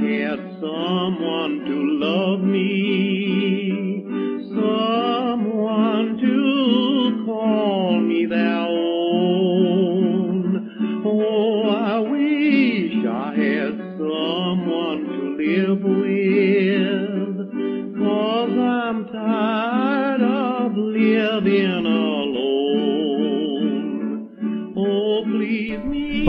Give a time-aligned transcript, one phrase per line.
[0.00, 3.29] had someone to love me,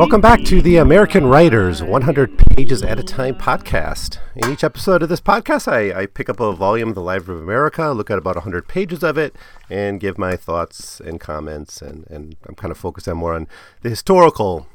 [0.01, 4.17] Welcome back to the American Writers 100 Pages at a Time podcast.
[4.35, 7.39] In each episode of this podcast, I, I pick up a volume of the Library
[7.39, 9.35] of America, look at about 100 pages of it,
[9.69, 11.83] and give my thoughts and comments.
[11.83, 13.47] And, and I'm kind of focused more on
[13.83, 14.65] the historical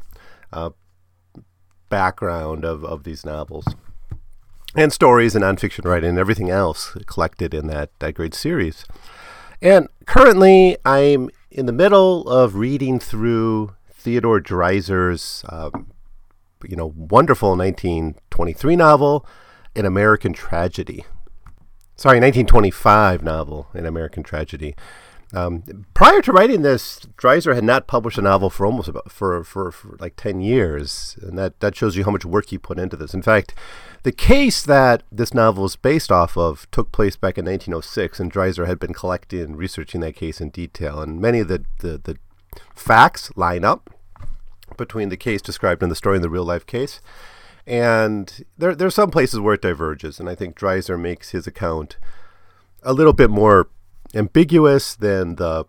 [0.53, 0.71] uh,
[1.89, 3.67] background of, of these novels
[4.77, 8.87] and stories and nonfiction writing and everything else collected in that, that great series.
[9.61, 13.76] And currently, I'm in the middle of reading through
[14.07, 15.89] Theodore Dreiser's, um,
[16.65, 19.27] you know, wonderful 1923 novel,
[19.75, 21.05] An American Tragedy.
[21.97, 24.77] Sorry, 1925 novel, An American Tragedy.
[25.35, 29.43] Um, prior to writing this, Dreiser had not published a novel for almost about for,
[29.43, 32.79] for, for like 10 years, and that, that shows you how much work he put
[32.79, 33.13] into this.
[33.13, 33.57] In fact,
[34.05, 38.33] the case that this novel is based off of took place back in 1906, and
[38.33, 41.99] Dreiser had been collecting and researching that case in detail, and many of the, the,
[41.99, 42.17] the
[42.73, 43.91] facts line up
[44.77, 47.01] between the case described in the story and the real life case.
[47.67, 51.47] And there, there are some places where it diverges, and I think Dreiser makes his
[51.47, 51.97] account
[52.83, 53.69] a little bit more
[54.15, 55.65] ambiguous than the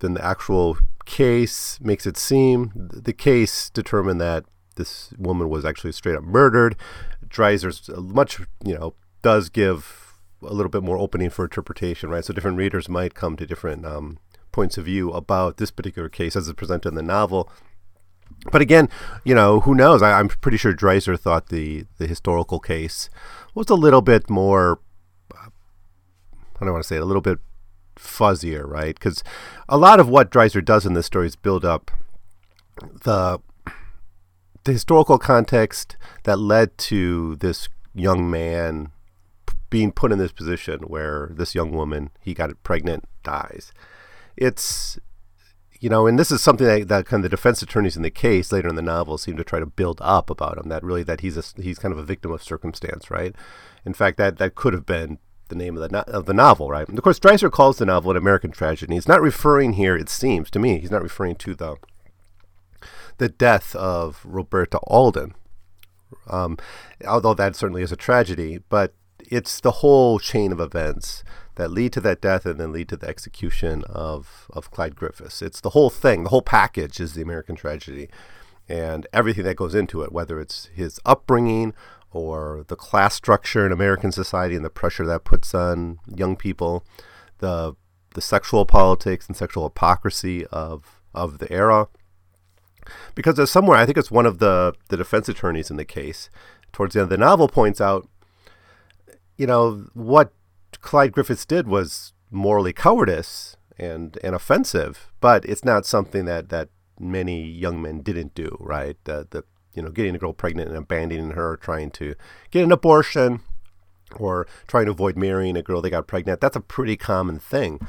[0.00, 2.72] than the actual case makes it seem.
[2.74, 6.76] The case determined that this woman was actually straight up murdered.
[7.28, 12.24] Dreiser's much, you know, does give a little bit more opening for interpretation, right?
[12.24, 14.18] So different readers might come to different um,
[14.50, 17.48] points of view about this particular case as it's presented in the novel.
[18.50, 18.88] But again,
[19.24, 20.02] you know, who knows?
[20.02, 23.08] I, am pretty sure Dreiser thought the, the historical case
[23.54, 24.80] was a little bit more,
[25.32, 25.48] uh,
[26.60, 27.38] I don't want to say it, a little bit
[27.96, 28.94] fuzzier, right?
[28.94, 29.22] Because
[29.68, 31.90] a lot of what Dreiser does in this story is build up
[33.04, 33.38] the
[34.64, 38.92] the historical context that led to this young man
[39.70, 43.72] being put in this position where this young woman he got pregnant dies.
[44.36, 44.98] It's
[45.82, 48.10] you know, and this is something that, that kind of the defense attorneys in the
[48.10, 50.68] case later in the novel seem to try to build up about him.
[50.68, 53.34] That really that he's a, he's kind of a victim of circumstance, right?
[53.84, 56.70] In fact, that that could have been the name of the no- of the novel,
[56.70, 56.88] right?
[56.88, 58.94] And of course, Dreiser calls the novel an American tragedy.
[58.94, 61.76] He's not referring here, it seems to me, he's not referring to the
[63.18, 65.34] the death of Roberta Alden,
[66.30, 66.58] um,
[67.04, 68.60] although that certainly is a tragedy.
[68.68, 68.94] But
[69.30, 71.24] it's the whole chain of events
[71.56, 75.42] that lead to that death and then lead to the execution of, of Clyde Griffiths.
[75.42, 78.08] It's the whole thing, the whole package is the American tragedy.
[78.68, 81.74] And everything that goes into it, whether it's his upbringing
[82.10, 86.84] or the class structure in American society and the pressure that puts on young people,
[87.38, 87.74] the
[88.14, 91.88] the sexual politics and sexual hypocrisy of of the era.
[93.14, 96.30] Because somewhere, I think it's one of the, the defense attorneys in the case,
[96.72, 98.08] towards the end of the novel points out,
[99.42, 100.32] you know, what
[100.82, 106.68] Clyde Griffiths did was morally cowardice and, and offensive, but it's not something that, that
[107.00, 108.96] many young men didn't do, right?
[109.02, 109.42] The
[109.74, 112.14] you know, getting a girl pregnant and abandoning her, trying to
[112.52, 113.40] get an abortion,
[114.14, 116.40] or trying to avoid marrying a girl they got pregnant.
[116.40, 117.80] That's a pretty common thing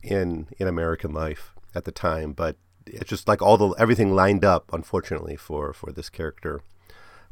[0.00, 2.34] in in American life at the time.
[2.34, 2.56] But
[2.86, 6.60] it's just like all the everything lined up, unfortunately, for for this character,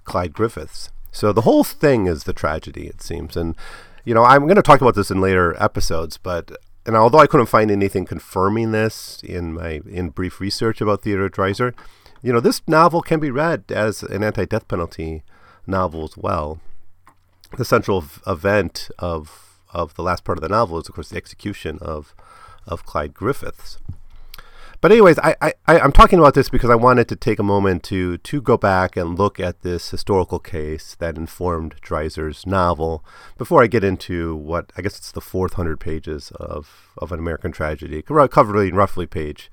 [0.02, 0.90] Clyde Griffiths.
[1.12, 3.56] So the whole thing is the tragedy, it seems, and
[4.04, 6.50] you know, I'm going to talk about this in later episodes, but
[6.86, 11.28] and although I couldn't find anything confirming this in my in brief research about Theodore
[11.28, 11.74] Dreiser,
[12.22, 15.22] you know, this novel can be read as an anti-death penalty
[15.66, 16.60] novel as well.
[17.56, 21.10] The central v- event of of the last part of the novel is, of course,
[21.10, 22.14] the execution of
[22.66, 23.78] of Clyde Griffiths.
[24.80, 27.82] But anyways, I, I, I'm talking about this because I wanted to take a moment
[27.84, 33.04] to to go back and look at this historical case that informed Dreiser's novel
[33.36, 37.18] before I get into what I guess it's the fourth hundred pages of, of an
[37.18, 39.50] American tragedy, covering roughly page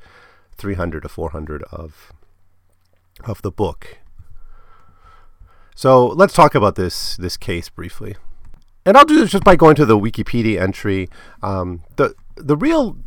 [0.57, 2.13] 300 to 400 of
[3.23, 3.97] of the book.
[5.73, 8.15] So let's talk about this this case briefly,
[8.85, 11.09] and I'll do this just by going to the Wikipedia entry.
[11.41, 12.97] Um, the the real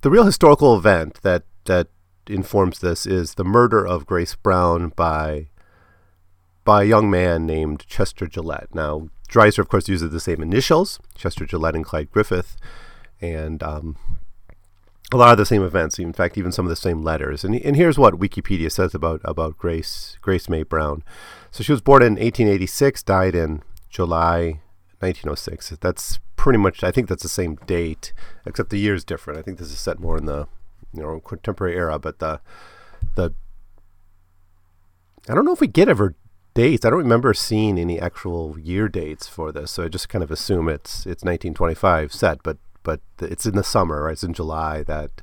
[0.00, 1.88] the real historical event that that
[2.26, 5.48] informs this is the murder of Grace Brown by
[6.64, 8.74] by a young man named Chester Gillette.
[8.74, 12.56] Now, Dreiser, of course, uses the same initials, Chester Gillette and Clyde Griffith,
[13.20, 13.96] and um,
[15.12, 15.98] a lot of the same events.
[15.98, 17.44] In fact, even some of the same letters.
[17.44, 21.04] And, and here's what Wikipedia says about about Grace Grace May Brown.
[21.50, 24.60] So she was born in 1886, died in July
[25.00, 25.76] 1906.
[25.80, 28.12] That's pretty much, I think that's the same date,
[28.44, 29.38] except the year is different.
[29.38, 30.48] I think this is set more in the
[30.96, 32.40] you know contemporary era, but the
[33.14, 33.34] the
[35.28, 36.14] I don't know if we get ever
[36.54, 36.84] dates.
[36.84, 40.30] I don't remember seeing any actual year dates for this, so I just kind of
[40.30, 44.12] assume it's it's 1925 set, but but it's in the summer, right?
[44.12, 45.22] It's in July that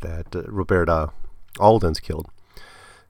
[0.00, 1.10] that uh, Roberta
[1.58, 2.28] Alden's killed.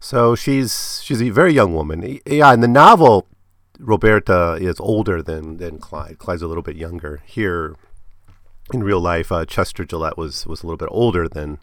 [0.00, 2.20] So she's she's a very young woman.
[2.26, 3.26] Yeah, in the novel,
[3.78, 6.18] Roberta is older than than Clyde.
[6.18, 7.22] Clyde's a little bit younger.
[7.24, 7.74] Here,
[8.72, 11.58] in real life, uh, Chester Gillette was was a little bit older than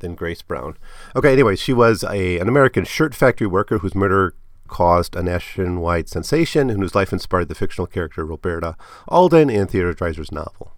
[0.00, 0.76] than Grace Brown.
[1.14, 4.34] Okay, anyway, she was a an American shirt factory worker whose murder
[4.68, 8.76] caused a nationwide sensation and whose life inspired the fictional character Roberta
[9.08, 10.72] Alden in Theodore Dreiser's novel,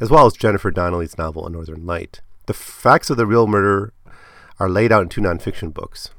[0.00, 2.20] as well as Jennifer Donnelly's novel A Northern Light.
[2.46, 3.92] The facts of the real murder
[4.58, 6.10] are laid out in two nonfiction books,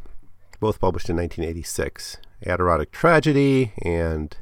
[0.60, 4.38] both published in 1986 Adirondack Tragedy and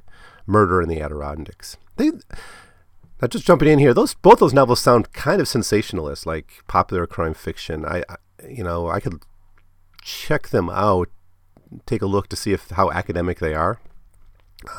[0.46, 1.78] Murder in the Adirondacks.
[1.96, 2.12] They,
[3.22, 7.08] now, just jumping in here, those both those novels sound kind of sensationalist, like popular
[7.08, 7.86] crime fiction.
[7.86, 8.16] I, I
[8.48, 9.22] you know, I could
[10.02, 11.10] check them out,
[11.86, 13.80] take a look to see if how academic they are.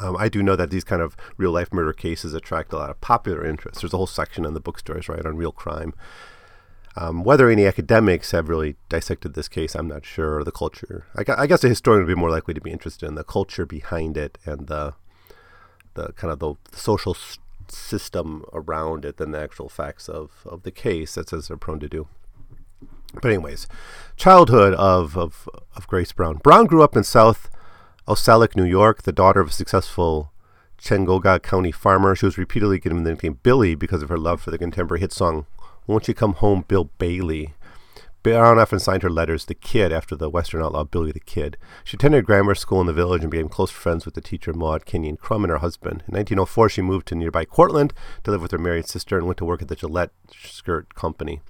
[0.01, 2.91] Um, I do know that these kind of real life murder cases attract a lot
[2.91, 3.81] of popular interest.
[3.81, 5.95] There's a whole section in the bookstores, right, on real crime.
[6.97, 10.43] Um, whether any academics have really dissected this case, I'm not sure.
[10.43, 13.17] The culture, I, I, guess, a historian would be more likely to be interested in
[13.17, 14.95] the culture behind it and the
[15.95, 17.39] the kind of the, social s-
[17.71, 21.15] system around it than the actual facts of, of the case.
[21.15, 22.09] That's as they're prone to do.
[23.15, 23.67] But anyways,
[24.17, 26.37] childhood of, of of Grace Brown.
[26.37, 27.49] Brown grew up in South
[28.07, 30.33] Otselic, New York, the daughter of a successful
[30.79, 32.15] Chenango County farmer.
[32.15, 35.13] She was repeatedly given the nickname Billy because of her love for the contemporary hit
[35.13, 35.47] song
[35.87, 37.55] won't you come home, Bill Bailey?
[38.27, 41.57] Brown often signed her letters the Kid after the Western outlaw Billy the Kid.
[41.85, 44.85] She attended grammar school in the village and became close friends with the teacher Maud
[44.85, 46.03] Kenyon Crum and her husband.
[46.09, 47.95] In 1904, she moved to nearby Cortland
[48.25, 51.41] to live with her married sister and went to work at the Gillette Skirt Company.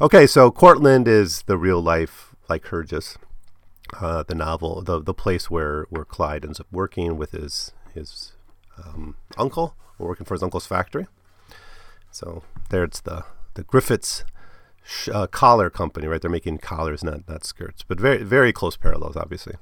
[0.00, 3.16] Okay, so Cortland is the real life like Lycurgus,
[4.00, 8.32] uh, the novel, the the place where, where Clyde ends up working with his his
[8.84, 11.06] um, uncle, working for his uncle's factory.
[12.10, 14.24] So there it's the the Griffiths
[14.84, 16.20] sh- uh, collar company, right?
[16.20, 19.54] They're making collars, not not skirts, but very very close parallels, obviously.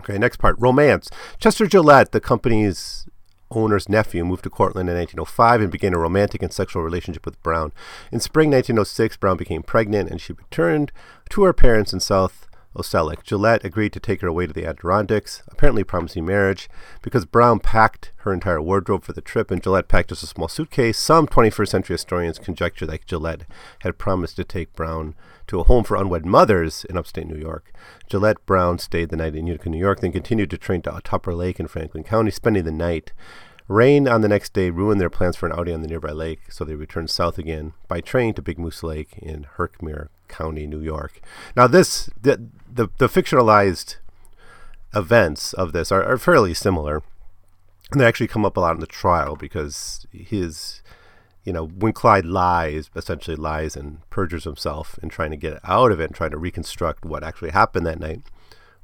[0.00, 1.10] Okay, next part, romance.
[1.38, 3.06] Chester Gillette, the company's
[3.50, 7.42] owner's nephew, moved to Cortland in 1905 and began a romantic and sexual relationship with
[7.42, 7.72] Brown.
[8.10, 10.92] In spring 1906, Brown became pregnant and she returned
[11.30, 12.46] to her parents in South
[12.76, 13.24] Otselic.
[13.24, 16.68] Gillette agreed to take her away to the Adirondacks, apparently promising marriage.
[17.02, 20.48] Because Brown packed her entire wardrobe for the trip and Gillette packed just a small
[20.48, 23.42] suitcase, some 21st century historians conjecture that Gillette
[23.80, 25.14] had promised to take Brown
[25.48, 27.72] to a home for unwed mothers in upstate New York.
[28.08, 31.34] Gillette Brown stayed the night in Utica, New York, then continued to train to Tupper
[31.34, 33.12] Lake in Franklin County, spending the night.
[33.70, 36.50] Rain on the next day ruined their plans for an outing on the nearby lake,
[36.50, 40.80] so they returned south again by train to Big Moose Lake in Herkimer County, New
[40.80, 41.20] York.
[41.54, 43.98] Now, this the the, the fictionalized
[44.92, 47.04] events of this are, are fairly similar,
[47.92, 50.82] and they actually come up a lot in the trial because his,
[51.44, 55.92] you know, when Clyde lies, essentially lies and perjures himself in trying to get out
[55.92, 58.22] of it and trying to reconstruct what actually happened that night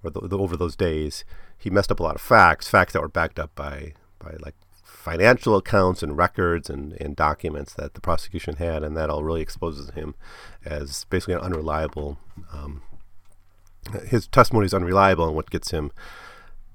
[0.05, 1.25] or the, the, over those days,
[1.59, 4.55] he messed up a lot of facts, facts that were backed up by by like
[5.07, 9.41] financial accounts and records and, and documents that the prosecution had, and that all really
[9.41, 10.17] exposes him
[10.65, 12.19] as basically an unreliable.
[12.53, 12.83] Um,
[14.09, 15.93] his testimony is unreliable, and what gets him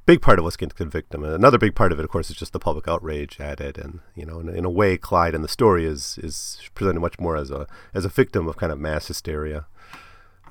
[0.05, 1.25] big part of what's going to convict him.
[1.25, 3.99] Another big part of it, of course, is just the public outrage at it, and
[4.15, 7.35] you know, in, in a way, Clyde in the story is is presented much more
[7.35, 9.65] as a as a victim of kind of mass hysteria,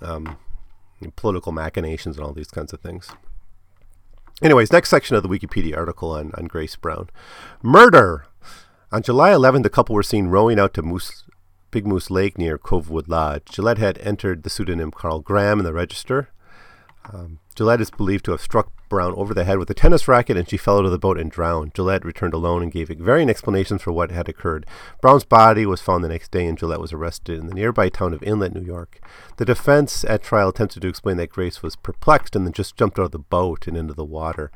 [0.02, 0.36] um,
[1.16, 3.10] political machinations, and all these kinds of things.
[4.42, 7.10] Anyways, next section of the Wikipedia article on, on Grace Brown.
[7.62, 8.26] Murder.
[8.90, 11.24] On July 11th, the couple were seen rowing out to Moose,
[11.70, 13.42] Big Moose Lake near Covewood Lodge.
[13.52, 16.30] Gillette had entered the pseudonym Carl Graham in the register.
[17.12, 20.36] Um, Gillette is believed to have struck Brown over the head with a tennis racket
[20.36, 21.74] and she fell out of the boat and drowned.
[21.74, 24.66] Gillette returned alone and gave varying explanations for what had occurred.
[25.00, 28.12] Brown's body was found the next day and Gillette was arrested in the nearby town
[28.12, 29.00] of Inlet, New York.
[29.38, 32.98] The defense at trial attempted to explain that Grace was perplexed and then just jumped
[32.98, 34.50] out of the boat and into the water.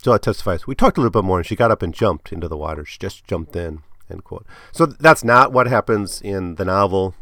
[0.00, 2.46] Gillette testifies, We talked a little bit more and she got up and jumped into
[2.46, 2.84] the water.
[2.84, 3.82] She just jumped in.
[4.10, 4.46] End quote.
[4.70, 7.14] So that's not what happens in the novel.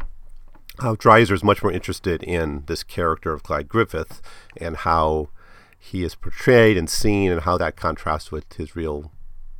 [0.78, 4.22] Uh, Dreiser is much more interested in this character of Clyde Griffith
[4.56, 5.28] and how
[5.82, 9.10] he is portrayed and seen and how that contrasts with his real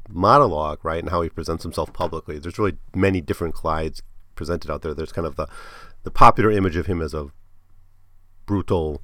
[0.07, 1.01] monologue, right?
[1.01, 2.39] And how he presents himself publicly.
[2.39, 4.03] There's really many different Clydes
[4.35, 4.93] presented out there.
[4.93, 5.49] There's kind of the,
[6.03, 7.29] the popular image of him as a
[8.45, 9.03] brutal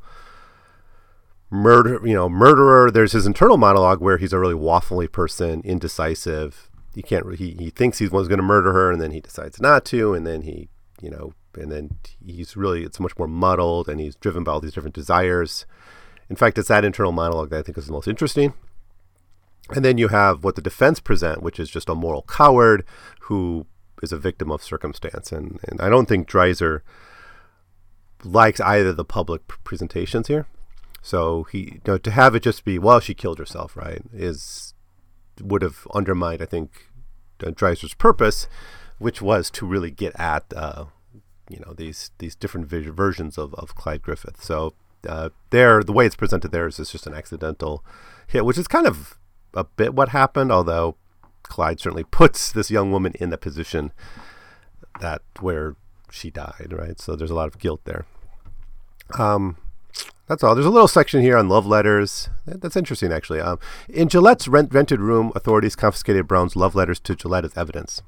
[1.50, 2.90] murder, you know, murderer.
[2.90, 6.68] There's his internal monologue where he's a really waffly person, indecisive.
[6.94, 7.36] He can't.
[7.36, 10.14] He he thinks he's one's going to murder her, and then he decides not to,
[10.14, 10.68] and then he,
[11.00, 14.60] you know, and then he's really it's much more muddled, and he's driven by all
[14.60, 15.66] these different desires.
[16.28, 18.52] In fact, it's that internal monologue that I think is the most interesting.
[19.70, 22.84] And then you have what the defense present, which is just a moral coward
[23.22, 23.66] who
[24.02, 25.32] is a victim of circumstance.
[25.32, 26.82] And, and I don't think Dreiser
[28.24, 30.46] likes either the public presentations here.
[31.02, 34.74] So he, you know, to have it just be, well, she killed herself, right, is
[35.40, 36.90] would have undermined, I think,
[37.38, 38.48] Dreiser's purpose,
[38.98, 40.86] which was to really get at, uh,
[41.48, 44.42] you know, these these different versions of, of Clyde Griffith.
[44.42, 44.74] So
[45.06, 47.84] uh, there, the way it's presented there is it's just an accidental
[48.26, 49.18] hit, which is kind of
[49.54, 50.96] a bit what happened, although
[51.42, 53.92] Clyde certainly puts this young woman in the position
[55.00, 55.76] that where
[56.10, 57.00] she died, right?
[57.00, 58.06] So there's a lot of guilt there.
[59.18, 59.56] Um,
[60.26, 60.54] that's all.
[60.54, 62.28] There's a little section here on love letters.
[62.46, 63.40] That's interesting, actually.
[63.40, 63.58] Um,
[63.88, 68.02] in Gillette's rent- rented room, authorities confiscated Brown's love letters to Gillette as evidence.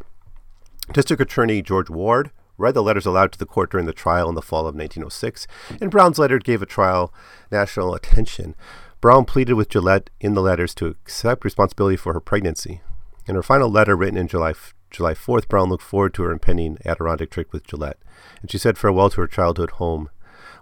[0.93, 4.35] District Attorney George Ward read the letters aloud to the court during the trial in
[4.35, 5.47] the fall of 1906,
[5.81, 7.13] and Brown's letter gave a trial
[7.51, 8.55] national attention.
[9.01, 12.83] Brown pleaded with Gillette in the letters to accept responsibility for her pregnancy.
[13.27, 14.55] In her final letter written in July,
[14.91, 17.99] July 4th, Brown looked forward to her impending Adirondack trip with Gillette,
[18.43, 20.11] and she said farewell to her childhood home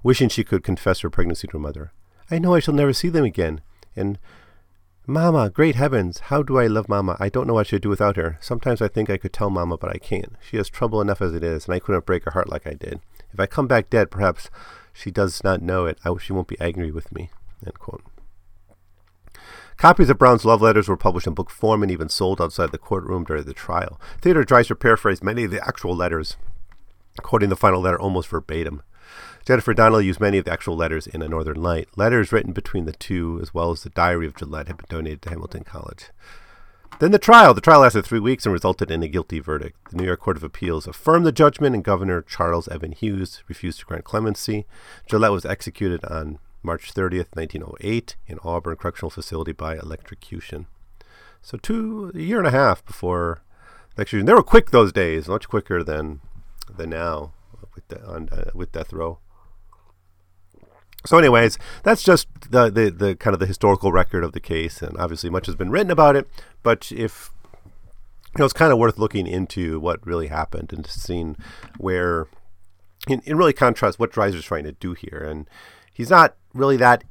[0.07, 1.93] wishing she could confess her pregnancy to her mother.
[2.31, 3.61] I know I shall never see them again.
[3.97, 4.21] And,
[5.09, 7.17] Mamma, great heavens, how do I love Mamma?
[7.21, 8.39] I don't know what I should do without her.
[8.41, 10.35] Sometimes I think I could tell Mamma, but I can't.
[10.41, 12.73] She has trouble enough as it is, and I couldn't break her heart like I
[12.73, 12.99] did.
[13.33, 14.51] If I come back dead, perhaps
[14.93, 15.99] she does not know it.
[16.05, 17.31] I she won't be angry with me.
[19.77, 22.79] Copies of Brown's love letters were published in book form and even sold outside the
[22.79, 24.01] courtroom during the trial.
[24.21, 26.37] Theodore Dreiser paraphrased many of the actual letters,
[27.19, 28.83] quoting the final letter almost verbatim.
[29.47, 31.89] Jennifer Donnelly used many of the actual letters in A Northern Light.
[31.95, 35.23] Letters written between the two, as well as the diary of Gillette, have been donated
[35.23, 36.07] to Hamilton College.
[36.99, 37.55] Then the trial.
[37.55, 39.93] The trial lasted three weeks and resulted in a guilty verdict.
[39.93, 43.79] The New York Court of Appeals affirmed the judgment, and Governor Charles Evan Hughes refused
[43.79, 44.67] to grant clemency.
[45.07, 50.67] Gillette was executed on March 30th, 1908, in Auburn Correctional Facility by electrocution.
[51.41, 53.43] So two a year and a half before
[53.95, 54.27] the execution.
[54.27, 56.19] They were quick those days, much quicker than
[56.77, 57.33] than now
[57.77, 59.21] with the, on, uh, with death row.
[61.07, 64.83] So, anyways, that's just the, the, the kind of the historical record of the case,
[64.83, 66.29] and obviously much has been written about it.
[66.63, 67.31] But if
[68.37, 71.37] you know, it's kind of worth looking into what really happened and seeing
[71.79, 72.27] where,
[73.09, 75.27] in, in really contrast, what Dreiser's trying to do here.
[75.27, 75.49] And
[75.93, 77.05] he's not really that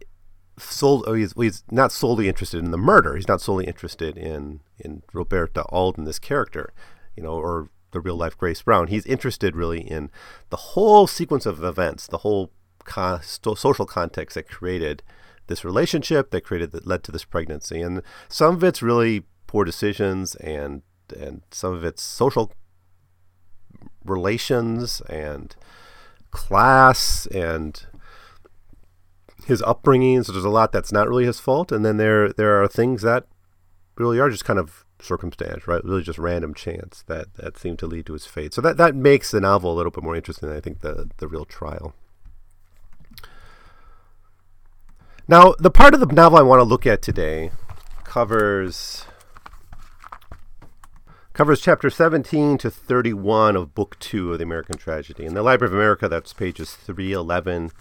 [0.60, 1.06] sold.
[1.08, 3.16] Oh, he's, he's not solely interested in the murder.
[3.16, 6.74] He's not solely interested in in Roberta Alden, this character,
[7.16, 8.88] you know, or the real life Grace Brown.
[8.88, 10.12] He's interested really in
[10.50, 12.52] the whole sequence of events, the whole
[12.86, 15.04] social context that created
[15.48, 19.66] this relationship, that created that led to this pregnancy, and some of it's really poor
[19.66, 20.82] decisions, and
[21.16, 22.52] and some of it's social
[24.04, 25.56] relations and
[26.32, 27.86] class and
[29.46, 30.24] his upbringing.
[30.24, 33.02] So there's a lot that's not really his fault, and then there there are things
[33.04, 33.26] that
[33.98, 35.84] really are just kind of circumstance, right?
[35.84, 38.54] Really just random chance that that seemed to lead to his fate.
[38.54, 41.10] So that that makes the novel a little bit more interesting than I think the
[41.18, 41.94] the real trial.
[45.28, 47.50] Now, the part of the novel I want to look at today
[48.04, 49.06] covers
[51.34, 55.26] covers chapter 17 to 31 of book 2 of the American Tragedy.
[55.26, 57.72] In the Library of America, that's pages 311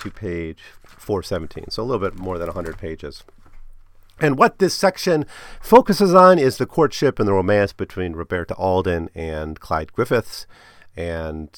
[0.00, 1.70] to page 417.
[1.70, 3.22] So a little bit more than 100 pages.
[4.20, 5.24] And what this section
[5.60, 10.48] focuses on is the courtship and the romance between Roberta Alden and Clyde Griffiths
[10.96, 11.48] and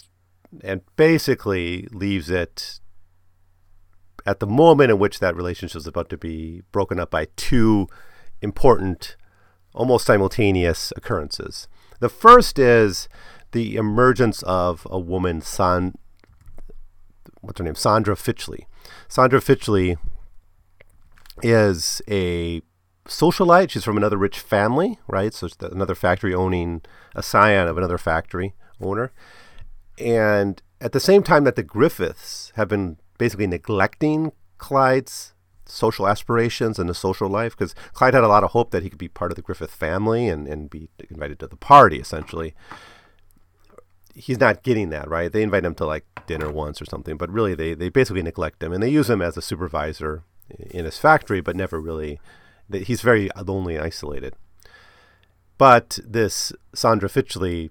[0.62, 2.80] and basically leaves it
[4.26, 7.88] at the moment in which that relationship is about to be broken up by two
[8.42, 9.16] important,
[9.74, 11.68] almost simultaneous occurrences.
[12.00, 13.08] The first is
[13.52, 15.94] the emergence of a woman, San,
[17.40, 17.74] what's her name?
[17.74, 18.66] Sandra Finchley.
[19.08, 19.96] Sandra Finchley
[21.42, 22.62] is a
[23.06, 23.70] socialite.
[23.70, 25.34] She's from another rich family, right?
[25.34, 26.82] So another factory owning
[27.14, 29.12] a scion of another factory owner.
[29.98, 35.34] And at the same time that the Griffiths have been basically neglecting Clyde's
[35.66, 38.88] social aspirations and the social life because Clyde had a lot of hope that he
[38.88, 42.54] could be part of the Griffith family and, and be invited to the party essentially.
[44.14, 45.30] He's not getting that, right?
[45.30, 48.62] They invite him to like dinner once or something, but really they, they basically neglect
[48.62, 50.24] him and they use him as a supervisor
[50.70, 52.20] in his factory, but never really.
[52.72, 54.34] He's very lonely and isolated.
[55.58, 57.70] But this Sandra Finchley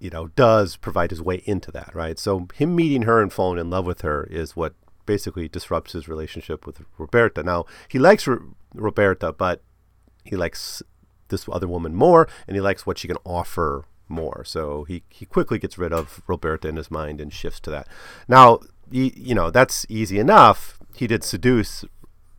[0.00, 2.18] you know, does provide his way into that, right?
[2.18, 4.74] So him meeting her and falling in love with her is what
[5.06, 7.42] basically disrupts his relationship with Roberta.
[7.42, 8.28] Now he likes
[8.74, 9.62] Roberta, but
[10.24, 10.82] he likes
[11.28, 14.44] this other woman more, and he likes what she can offer more.
[14.44, 17.86] So he, he quickly gets rid of Roberta in his mind and shifts to that.
[18.26, 20.78] Now, he, you know, that's easy enough.
[20.96, 21.84] He did seduce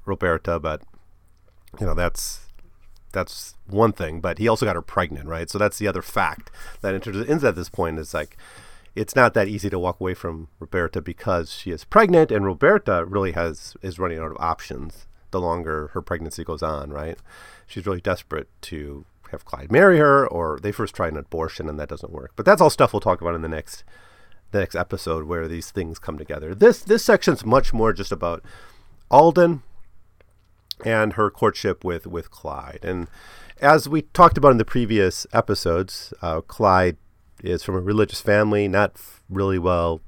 [0.05, 0.81] Roberta, but
[1.79, 2.47] you know that's
[3.11, 4.19] that's one thing.
[4.19, 5.49] But he also got her pregnant, right?
[5.49, 6.51] So that's the other fact
[6.81, 7.99] that ends at this point.
[7.99, 8.37] Is like
[8.95, 13.05] it's not that easy to walk away from Roberta because she is pregnant, and Roberta
[13.05, 17.17] really has is running out of options the longer her pregnancy goes on, right?
[17.65, 21.79] She's really desperate to have Clyde marry her, or they first try an abortion and
[21.79, 22.33] that doesn't work.
[22.35, 23.83] But that's all stuff we'll talk about in the next
[24.51, 26.53] the next episode where these things come together.
[26.53, 28.43] This this section's much more just about
[29.09, 29.63] Alden
[30.85, 32.79] and her courtship with with Clyde.
[32.83, 33.07] And
[33.59, 36.97] as we talked about in the previous episodes, uh, Clyde
[37.43, 38.95] is from a religious family, not
[39.29, 40.01] really well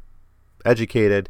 [0.66, 1.30] educated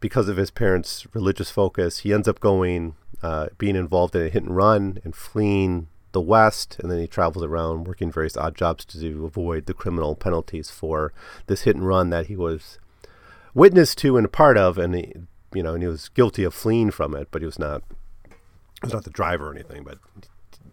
[0.00, 2.00] because of his parents' religious focus.
[2.00, 6.20] He ends up going, uh, being involved in a hit and run and fleeing the
[6.20, 10.70] West, and then he travels around working various odd jobs to avoid the criminal penalties
[10.70, 11.12] for
[11.46, 12.78] this hit and run that he was
[13.52, 15.12] witness to and a part of, and he,
[15.54, 17.82] you know, and he was guilty of fleeing from it, but he was not,
[18.84, 19.98] was not the driver or anything, but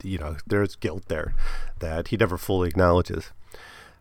[0.03, 1.33] you know, there's guilt there
[1.79, 3.31] that he never fully acknowledges.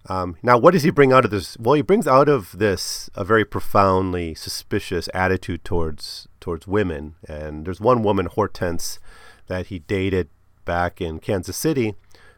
[0.09, 1.59] Um, now, what does he bring out of this?
[1.59, 7.17] Well, he brings out of this a very profoundly suspicious attitude towards towards women.
[7.29, 8.99] And there's one woman, Hortense,
[9.47, 10.31] that he dated
[10.65, 11.95] back in Kansas City,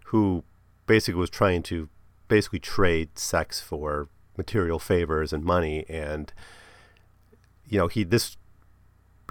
[0.06, 0.42] who
[0.86, 1.88] basically was trying to
[2.26, 5.84] basically trade sex for material favors and money.
[5.88, 6.32] And
[7.68, 8.36] you know, he this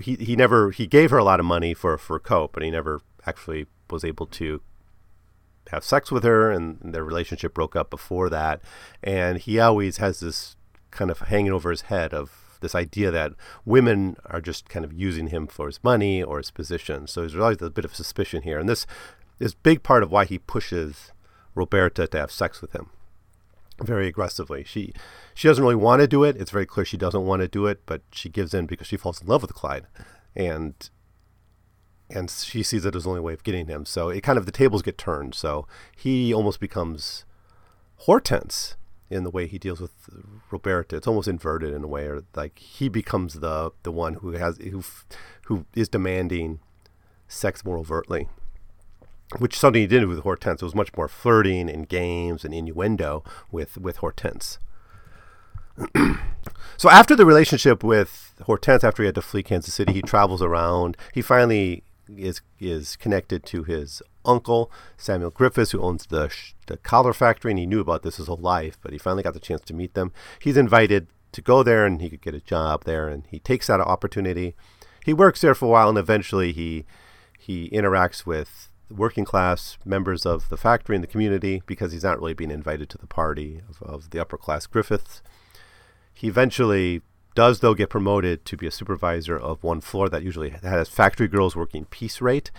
[0.01, 2.71] he he never he gave her a lot of money for for cope, but he
[2.71, 4.62] never actually was able to
[5.71, 8.62] have sex with her, and their relationship broke up before that.
[9.03, 10.55] And he always has this
[10.91, 13.33] kind of hanging over his head of this idea that
[13.65, 17.07] women are just kind of using him for his money or his position.
[17.07, 18.86] So there's always a bit of suspicion here, and this
[19.39, 21.11] is big part of why he pushes
[21.55, 22.89] Roberta to have sex with him
[23.83, 24.63] very aggressively.
[24.63, 24.94] She
[25.33, 26.37] she doesn't really want to do it.
[26.37, 28.98] It's very clear she doesn't want to do it, but she gives in because she
[28.98, 29.87] falls in love with Clyde,
[30.35, 30.89] and
[32.09, 33.85] and she sees it as the only way of getting him.
[33.85, 35.35] So it kind of the tables get turned.
[35.35, 37.25] So he almost becomes
[37.98, 38.75] Hortense
[39.09, 39.91] in the way he deals with
[40.50, 40.96] Roberta.
[40.96, 44.57] It's almost inverted in a way, or like he becomes the the one who has
[44.57, 44.83] who
[45.46, 46.59] who is demanding
[47.27, 48.27] sex more overtly.
[49.37, 50.61] Which something he did with Hortense.
[50.61, 54.59] It was much more flirting and games and innuendo with with Hortense.
[56.77, 60.41] so after the relationship with Hortense, after he had to flee Kansas City, he travels
[60.41, 60.98] around.
[61.13, 61.83] He finally
[62.17, 66.33] is is connected to his uncle Samuel Griffiths, who owns the
[66.67, 68.77] the collar factory, and he knew about this his whole life.
[68.81, 70.11] But he finally got the chance to meet them.
[70.39, 73.67] He's invited to go there, and he could get a job there, and he takes
[73.67, 74.55] that opportunity.
[75.05, 76.85] He works there for a while, and eventually he
[77.37, 82.19] he interacts with working class members of the factory and the community because he's not
[82.19, 85.21] really being invited to the party of, of the upper class Griffiths.
[86.13, 87.01] He eventually
[87.33, 91.27] does though get promoted to be a supervisor of one floor that usually has factory
[91.27, 92.51] girls working piece rate.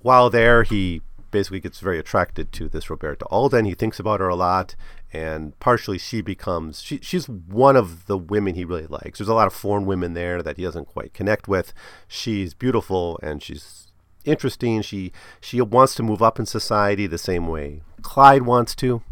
[0.00, 3.64] While there, he basically gets very attracted to this Roberta Alden.
[3.64, 4.74] He thinks about her a lot,
[5.12, 9.18] and partially she becomes she, she's one of the women he really likes.
[9.18, 11.72] There's a lot of foreign women there that he doesn't quite connect with.
[12.06, 13.87] She's beautiful and she's
[14.28, 14.82] interesting.
[14.82, 19.02] She she wants to move up in society the same way Clyde wants to.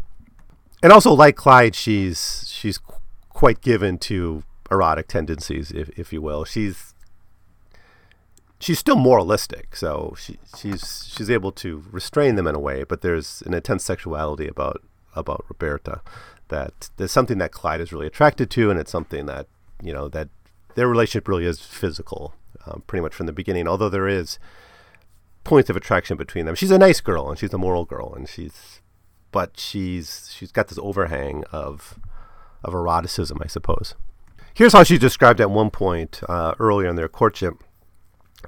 [0.82, 2.78] And also like Clyde, she's she's
[3.30, 6.44] quite given to erotic tendencies, if, if you will.
[6.44, 6.94] She's
[8.58, 12.84] she's still moralistic, so she, she's she's able to restrain them in a way.
[12.84, 14.82] But there's an intense sexuality about
[15.14, 16.02] about Roberta
[16.48, 19.46] that there's something that Clyde is really attracted to, and it's something that
[19.82, 20.28] you know that
[20.74, 22.34] their relationship really is physical,
[22.66, 23.66] um, pretty much from the beginning.
[23.66, 24.38] Although there is
[25.46, 26.54] points of attraction between them.
[26.54, 28.80] She's a nice girl and she's a moral girl, and she's
[29.32, 31.98] but she's she's got this overhang of
[32.64, 33.94] of eroticism, I suppose.
[34.54, 37.54] Here's how she described at one point uh, earlier in their courtship.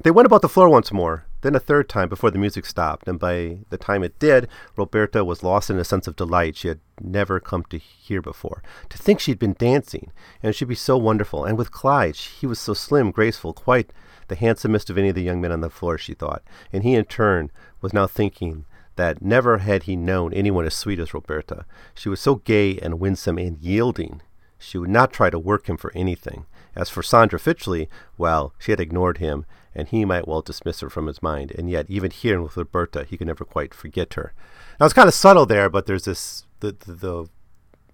[0.02, 3.06] They went about the floor once more, then a third time before the music stopped,
[3.06, 6.68] and by the time it did, Roberta was lost in a sense of delight she
[6.68, 8.62] had never come to hear before.
[8.88, 10.10] To think she'd been dancing,
[10.42, 13.92] and she'd be so wonderful, and with Clyde, he was so slim, graceful, quite
[14.28, 16.94] the handsomest of any of the young men on the floor, she thought, and he
[16.94, 18.64] in turn was now thinking
[18.96, 21.64] that never had he known anyone as sweet as Roberta.
[21.94, 24.22] She was so gay and winsome and yielding
[24.58, 26.46] she would not try to work him for anything.
[26.74, 30.90] As for Sandra Finchley, well, she had ignored him, and he might well dismiss her
[30.90, 31.52] from his mind.
[31.52, 34.32] And yet, even here with Roberta, he could never quite forget her.
[34.78, 37.26] Now, it's kind of subtle there, but there's this the, the the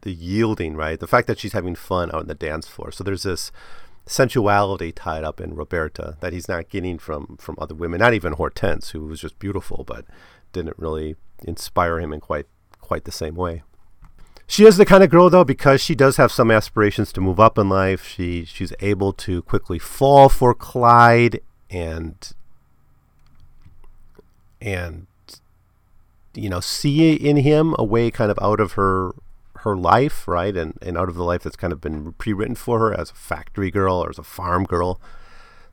[0.00, 1.00] the yielding, right?
[1.00, 2.92] The fact that she's having fun out on the dance floor.
[2.92, 3.50] So there's this
[4.06, 8.34] sensuality tied up in Roberta that he's not getting from from other women, not even
[8.34, 10.04] Hortense, who was just beautiful, but
[10.52, 12.46] didn't really inspire him in quite
[12.80, 13.62] quite the same way.
[14.46, 17.40] She is the kind of girl though, because she does have some aspirations to move
[17.40, 18.06] up in life.
[18.06, 21.40] She she's able to quickly fall for Clyde
[21.70, 22.32] and
[24.60, 25.06] and
[26.34, 29.14] you know see in him a way kind of out of her
[29.64, 30.56] her life, right?
[30.56, 33.14] And and out of the life that's kind of been pre-written for her as a
[33.14, 35.00] factory girl or as a farm girl.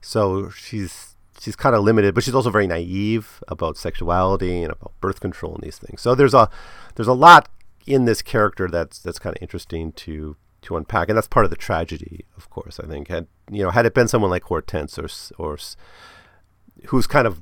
[0.02, 4.94] So she's she's kind of limited, but she's also very naive about sexuality and about
[5.02, 6.02] birth control and these things.
[6.02, 6.50] So there's a
[6.96, 7.50] there's a lot
[7.86, 11.50] in this character that's that's kind of interesting to to unpack, and that's part of
[11.50, 12.80] the tragedy, of course.
[12.80, 15.58] I think had you know had it been someone like Hortense or or
[16.88, 17.42] who's kind of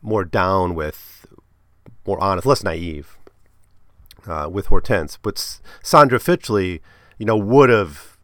[0.00, 1.26] more down with
[2.06, 3.17] more honest, less naive
[4.28, 6.82] uh, with Hortense, but Sandra Finchley,
[7.18, 8.18] you know, would have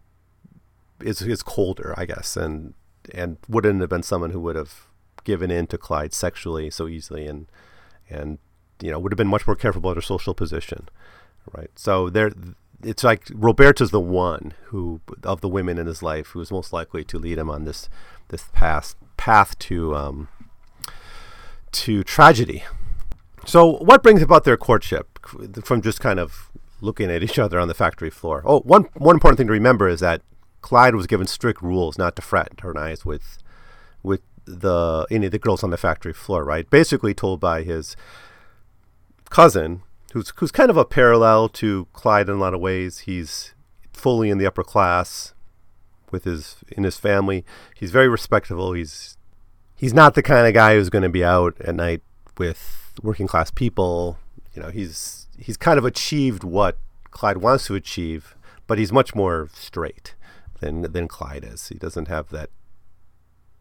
[1.01, 2.75] is is colder, I guess, and
[3.13, 4.87] and wouldn't have been someone who would have
[5.25, 7.47] given in to Clyde sexually so easily, and
[8.09, 8.39] and
[8.81, 10.89] you know would have been much more careful about her social position,
[11.57, 11.71] right?
[11.75, 12.33] So there,
[12.83, 16.73] it's like Roberta's the one who of the women in his life who is most
[16.73, 17.89] likely to lead him on this
[18.29, 20.29] this path path to um,
[21.73, 22.65] to tragedy.
[23.47, 25.19] So what brings about their courtship
[25.65, 28.43] from just kind of looking at each other on the factory floor?
[28.45, 30.23] Oh, one one important thing to remember is that
[30.61, 33.39] Clyde was given strict rules not to fraternize with
[34.03, 36.69] with the any of the girls on the factory floor, right?
[36.69, 37.97] Basically told by his
[39.31, 43.01] cousin, who's who's kind of a parallel to Clyde in a lot of ways.
[43.01, 43.55] He's
[43.93, 45.35] fully in the upper class
[46.11, 47.45] with his in his family.
[47.75, 48.73] He's very respectable.
[48.73, 49.17] He's
[49.77, 52.03] he's not the kind of guy who's going to be out at night
[53.03, 54.19] working class people.
[54.55, 56.79] You know, he's he's kind of achieved what
[57.11, 60.15] Clyde wants to achieve, but he's much more straight
[60.61, 61.69] than than Clyde is.
[61.69, 62.51] He doesn't have that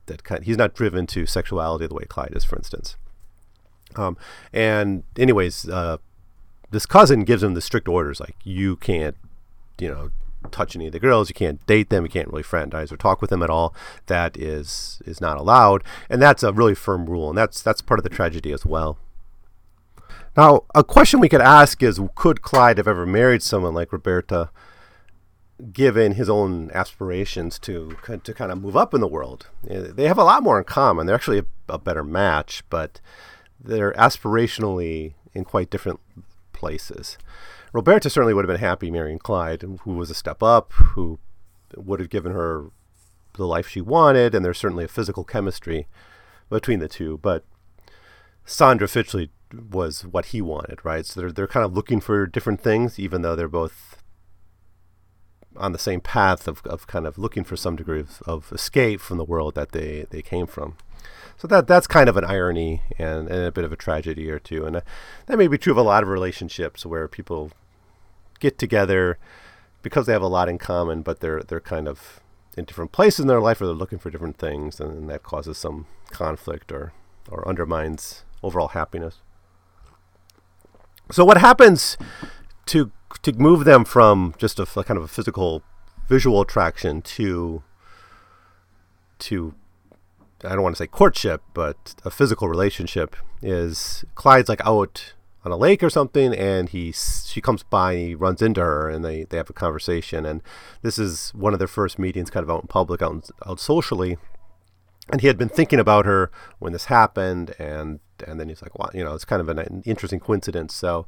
[0.06, 0.44] that kind.
[0.44, 2.96] He's not driven to sexuality the way Clyde is, for instance.
[3.96, 4.18] Um,
[4.52, 5.98] and anyways, uh,
[6.72, 9.16] this cousin gives him the strict orders, like you can't,
[9.80, 10.12] you know,
[10.52, 13.22] touch any of the girls, you can't date them, you can't really fraternize or talk
[13.22, 13.74] with them at all.
[14.08, 18.00] That is is not allowed, and that's a really firm rule, and that's that's part
[18.00, 18.98] of the tragedy as well.
[20.36, 24.50] Now, a question we could ask is, could Clyde have ever married someone like Roberta?
[25.72, 29.48] given his own aspirations to to kind of move up in the world.
[29.70, 31.06] Eh, they have a lot more in common.
[31.06, 33.00] They're actually a, a better match, but
[33.60, 36.00] they're aspirationally in quite different
[36.52, 37.18] places.
[37.72, 41.20] Roberta certainly would have been happy marrying Clyde, who was a step up, who
[41.76, 42.66] would have given her
[43.36, 45.88] the life she wanted, and there's certainly a physical chemistry
[46.50, 47.18] between the two.
[47.18, 47.46] But
[48.46, 49.32] Sandra Finchley
[49.70, 51.06] was what he wanted, right?
[51.06, 53.98] So they're they're kind of looking for different things, even though they're both
[55.56, 59.00] on the same path of, of kind of looking for some degree of, of escape
[59.00, 60.76] from the world that they, they came from.
[61.38, 64.40] So that that's kind of an irony and, and a bit of a tragedy or
[64.40, 64.82] two, and uh,
[65.26, 67.52] that may be true of a lot of relationships where people
[68.40, 69.18] get together
[69.82, 72.22] because they have a lot in common, but they're they're kind of
[72.56, 75.58] in different places in their life, or they're looking for different things, and that causes
[75.58, 76.94] some conflict or
[77.30, 79.22] or undermines overall happiness.
[81.12, 81.98] So what happens
[82.68, 85.64] to to move them from just a, a kind of a physical
[86.08, 87.64] visual attraction to
[89.20, 89.54] to
[90.44, 95.14] I don't want to say courtship, but a physical relationship is Clyde's like out
[95.46, 98.90] on a lake or something, and he she comes by and he runs into her,
[98.90, 100.42] and they, they have a conversation, and
[100.82, 104.18] this is one of their first meetings, kind of out in public, out out socially,
[105.12, 108.78] and he had been thinking about her when this happened, and and then he's like,
[108.78, 110.74] well, you know, it's kind of an interesting coincidence.
[110.74, 111.08] So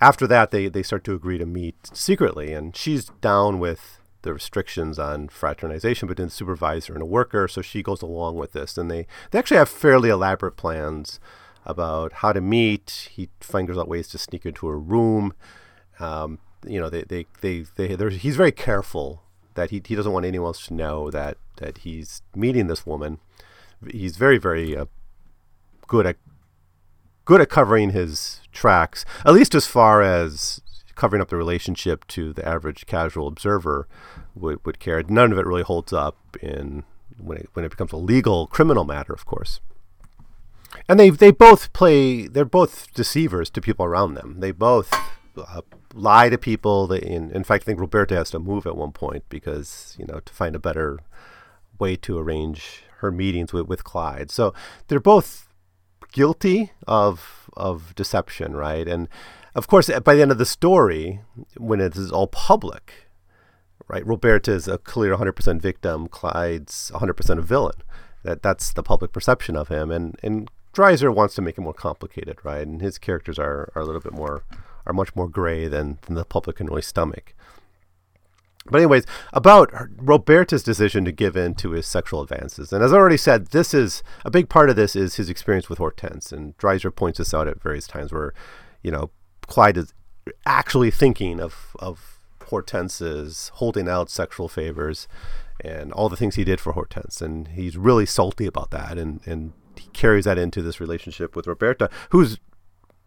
[0.00, 4.32] after that, they, they start to agree to meet secretly, and she's down with the
[4.32, 8.76] restrictions on fraternization between the supervisor and a worker, so she goes along with this.
[8.76, 11.20] And they, they actually have fairly elaborate plans
[11.64, 13.08] about how to meet.
[13.12, 15.34] He figures out ways to sneak into her room.
[16.00, 19.22] Um, you know, they, they, they, they he's very careful
[19.54, 23.20] that he, he doesn't want anyone else to know that, that he's meeting this woman.
[23.90, 24.86] He's very, very uh,
[25.86, 26.16] good at
[27.24, 30.62] good at covering his tracks, at least as far as
[30.94, 33.86] covering up the relationship to the average casual observer
[34.34, 35.02] would, would care.
[35.06, 36.84] None of it really holds up in
[37.18, 39.60] when it, when it becomes a legal criminal matter, of course.
[40.88, 42.26] And they they both play.
[42.26, 44.40] They're both deceivers to people around them.
[44.40, 44.92] They both
[45.36, 45.62] uh,
[45.94, 46.86] lie to people.
[46.86, 50.04] They, in, in fact, I think Roberta has to move at one point because you
[50.06, 50.98] know to find a better
[51.78, 54.30] way to arrange her meetings with, with Clyde.
[54.30, 54.54] So
[54.86, 55.48] they're both
[56.12, 58.86] guilty of of deception, right?
[58.86, 59.08] And
[59.54, 61.20] of course, by the end of the story,
[61.56, 63.08] when it is all public,
[63.88, 64.06] right?
[64.06, 66.06] Roberta is a clear 100% victim.
[66.06, 67.82] Clyde's 100% a villain.
[68.22, 71.74] That that's the public perception of him, and and Dreiser wants to make it more
[71.74, 72.66] complicated, right?
[72.66, 74.44] And his characters are, are a little bit more
[74.86, 77.34] are much more gray than, than the public can really stomach.
[78.66, 82.96] But anyways, about Roberta's decision to give in to his sexual advances, and as I
[82.96, 86.56] already said, this is a big part of this is his experience with Hortense, and
[86.58, 88.34] Dreiser points this out at various times where,
[88.82, 89.10] you know,
[89.46, 89.94] Clyde is
[90.44, 92.18] actually thinking of of
[92.48, 95.08] Hortense's holding out sexual favors
[95.60, 99.20] and all the things he did for Hortense, and he's really salty about that, and
[99.26, 102.38] and he carries that into this relationship with Roberta, who's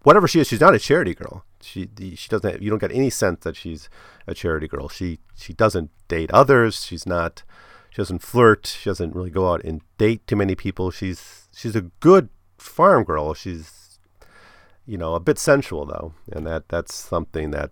[0.03, 1.45] whatever she is, she's not a charity girl.
[1.61, 2.51] She she doesn't.
[2.51, 3.89] Have, you don't get any sense that she's
[4.27, 4.89] a charity girl.
[4.89, 6.85] She she doesn't date others.
[6.85, 7.43] She's not.
[7.89, 8.67] She doesn't flirt.
[8.67, 10.91] She doesn't really go out and date too many people.
[10.91, 13.33] She's she's a good farm girl.
[13.33, 13.99] She's
[14.85, 17.71] you know a bit sensual though, and that that's something that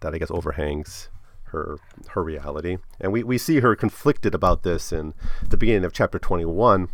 [0.00, 1.08] that I guess overhangs
[1.44, 2.78] her her reality.
[3.00, 5.14] And we, we see her conflicted about this in
[5.48, 6.88] the beginning of chapter 21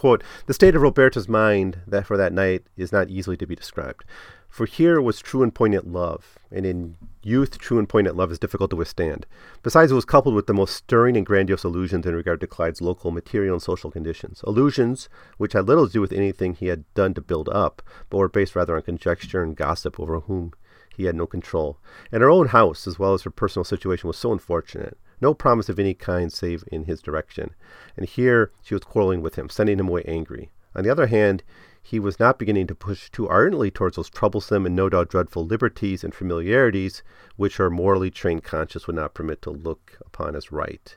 [0.00, 3.54] Quote, the state of Roberta's mind that for that night is not easily to be
[3.54, 4.02] described.
[4.48, 8.38] For here was true and poignant love, and in youth, true and poignant love is
[8.38, 9.26] difficult to withstand.
[9.62, 12.80] Besides, it was coupled with the most stirring and grandiose illusions in regard to Clyde's
[12.80, 14.42] local material and social conditions.
[14.46, 18.16] Illusions which had little to do with anything he had done to build up, but
[18.16, 20.54] were based rather on conjecture and gossip over whom
[20.96, 21.78] he had no control.
[22.10, 25.68] And her own house, as well as her personal situation, was so unfortunate no promise
[25.68, 27.54] of any kind save in his direction.
[27.96, 30.50] And here she was quarreling with him, sending him away angry.
[30.74, 31.42] On the other hand,
[31.82, 35.46] he was not beginning to push too ardently towards those troublesome and no doubt dreadful
[35.46, 37.02] liberties and familiarities
[37.36, 40.96] which her morally trained conscience would not permit to look upon as right.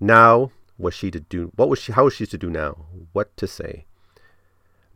[0.00, 2.86] Now was she to do what was she how was she to do now?
[3.12, 3.86] What to say?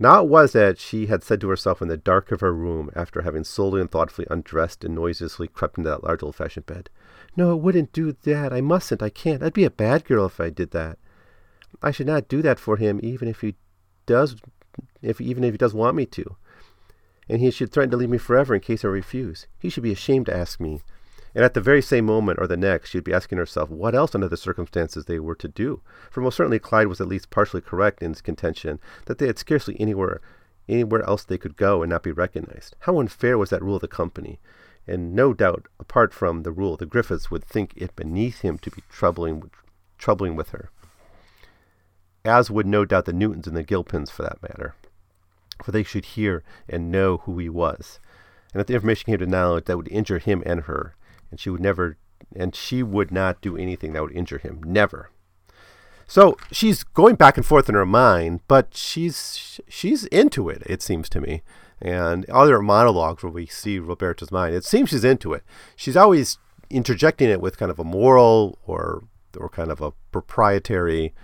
[0.02, 2.90] Now it was that she had said to herself in the dark of her room,
[2.96, 6.90] after having slowly and thoughtfully undressed and noiselessly crept into that large old fashioned bed,
[7.36, 8.52] no, it wouldn't do that.
[8.52, 9.00] I mustn't.
[9.00, 9.44] I can't.
[9.44, 10.98] I'd be a bad girl if I did that.
[11.84, 13.54] I should not do that for him, even if he
[14.04, 14.34] does,
[15.02, 16.34] if even if he does want me to.
[17.28, 19.46] And he should threaten to leave me forever in case I refuse.
[19.60, 20.80] He should be ashamed to ask me.
[21.34, 24.14] And at the very same moment or the next, she'd be asking herself what else
[24.14, 25.80] under the circumstances they were to do.
[26.10, 29.38] For most certainly Clyde was at least partially correct in his contention that they had
[29.38, 30.20] scarcely anywhere
[30.68, 32.76] anywhere else they could go and not be recognized.
[32.80, 34.38] How unfair was that rule of the company?
[34.86, 38.70] and no doubt, apart from the rule, the Griffiths would think it beneath him to
[38.70, 39.50] be troubling,
[39.96, 40.70] troubling with her.
[42.24, 44.74] As would no doubt the Newtons and the Gilpins, for that matter,
[45.62, 48.00] for they should hear and know who he was.
[48.52, 50.94] And if the information came to knowledge, that would injure him and her,
[51.32, 51.96] and she would never,
[52.36, 55.10] and she would not do anything that would injure him, never.
[56.06, 60.62] So she's going back and forth in her mind, but she's she's into it.
[60.66, 61.42] It seems to me
[61.80, 64.54] and other monologues where we see Roberta's mind.
[64.54, 65.42] It seems she's into it.
[65.74, 66.38] She's always
[66.70, 69.04] interjecting it with kind of a moral or
[69.36, 71.14] or kind of a proprietary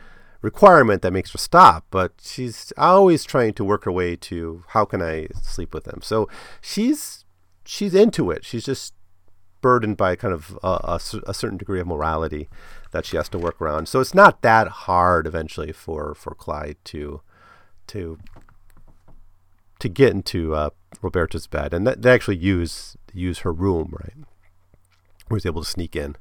[0.40, 4.84] requirement that makes her stop, but she's always trying to work her way to how
[4.84, 6.00] can I sleep with them.
[6.02, 6.28] So
[6.60, 7.24] she's
[7.64, 8.44] she's into it.
[8.44, 8.94] She's just
[9.60, 12.48] burdened by kind of a, a, a, certain degree of morality
[12.92, 13.88] that she has to work around.
[13.88, 17.20] So it's not that hard eventually for for Clyde to
[17.88, 18.18] to
[19.78, 20.70] to get into uh,
[21.02, 24.26] Roberta's bed, and they actually use use her room, right?
[25.28, 26.16] Where he's able to sneak in.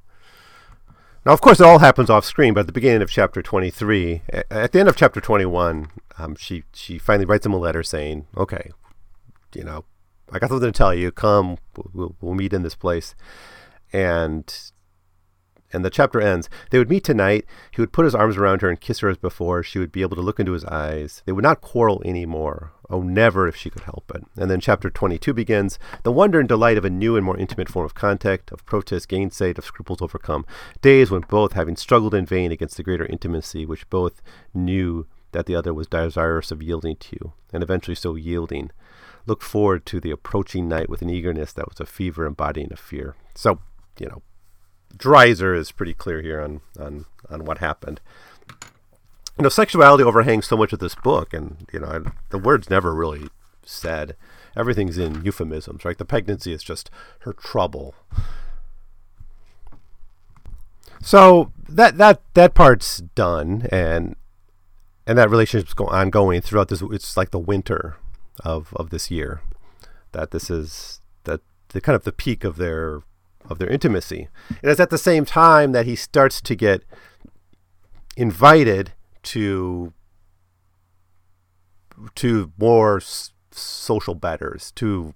[1.25, 4.21] Now, of course, it all happens off screen, but at the beginning of chapter 23,
[4.49, 8.27] at the end of chapter 21, um, she she finally writes him a letter saying,
[8.37, 8.71] "Okay,
[9.53, 9.85] you know,
[10.31, 11.11] I got something to tell you.
[11.11, 11.57] Come,
[11.93, 13.15] we'll, we'll meet in this place."
[13.93, 14.53] And
[15.73, 16.49] and the chapter ends.
[16.69, 17.45] They would meet tonight.
[17.71, 19.63] He would put his arms around her and kiss her as before.
[19.63, 21.23] She would be able to look into his eyes.
[21.25, 22.71] They would not quarrel any more.
[22.89, 24.23] Oh, never if she could help it.
[24.37, 25.77] And then chapter 22 begins.
[26.03, 29.09] The wonder and delight of a new and more intimate form of contact, of protest
[29.09, 30.45] gainsaid, of scruples overcome.
[30.81, 34.21] Days when both, having struggled in vain against the greater intimacy which both
[34.53, 38.71] knew that the other was desirous of yielding to, and eventually so yielding,
[39.27, 42.77] looked forward to the approaching night with an eagerness that was a fever embodying a
[42.77, 43.15] fear.
[43.35, 43.59] So,
[43.99, 44.21] you know,
[44.95, 47.99] Dreiser is pretty clear here on, on, on what happened.
[49.37, 52.95] You know, sexuality overhangs so much of this book, and, you know, the word's never
[52.95, 53.27] really
[53.63, 54.15] said.
[54.55, 55.97] Everything's in euphemisms, right?
[55.97, 57.93] The pregnancy is just her trouble.
[60.99, 64.15] So that that that part's done, and
[65.05, 66.81] and that relationship's go- ongoing throughout this.
[66.81, 67.97] It's like the winter
[68.43, 69.41] of of this year.
[70.11, 73.01] That this is that the kind of the peak of their
[73.49, 74.27] of their intimacy.
[74.49, 76.83] And it's at the same time that he starts to get
[78.15, 79.93] invited to
[82.15, 85.13] to more s- social betters, to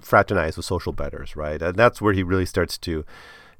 [0.00, 1.60] fraternize with social betters, right?
[1.60, 3.04] And that's where he really starts to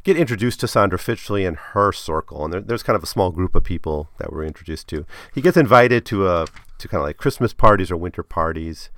[0.03, 3.31] get introduced to Sandra Finchley and her circle, and there, there's kind of a small
[3.31, 5.07] group of people that we're introduced to.
[5.35, 6.47] He gets invited to a
[6.85, 8.91] to kind of like Christmas parties or winter parties,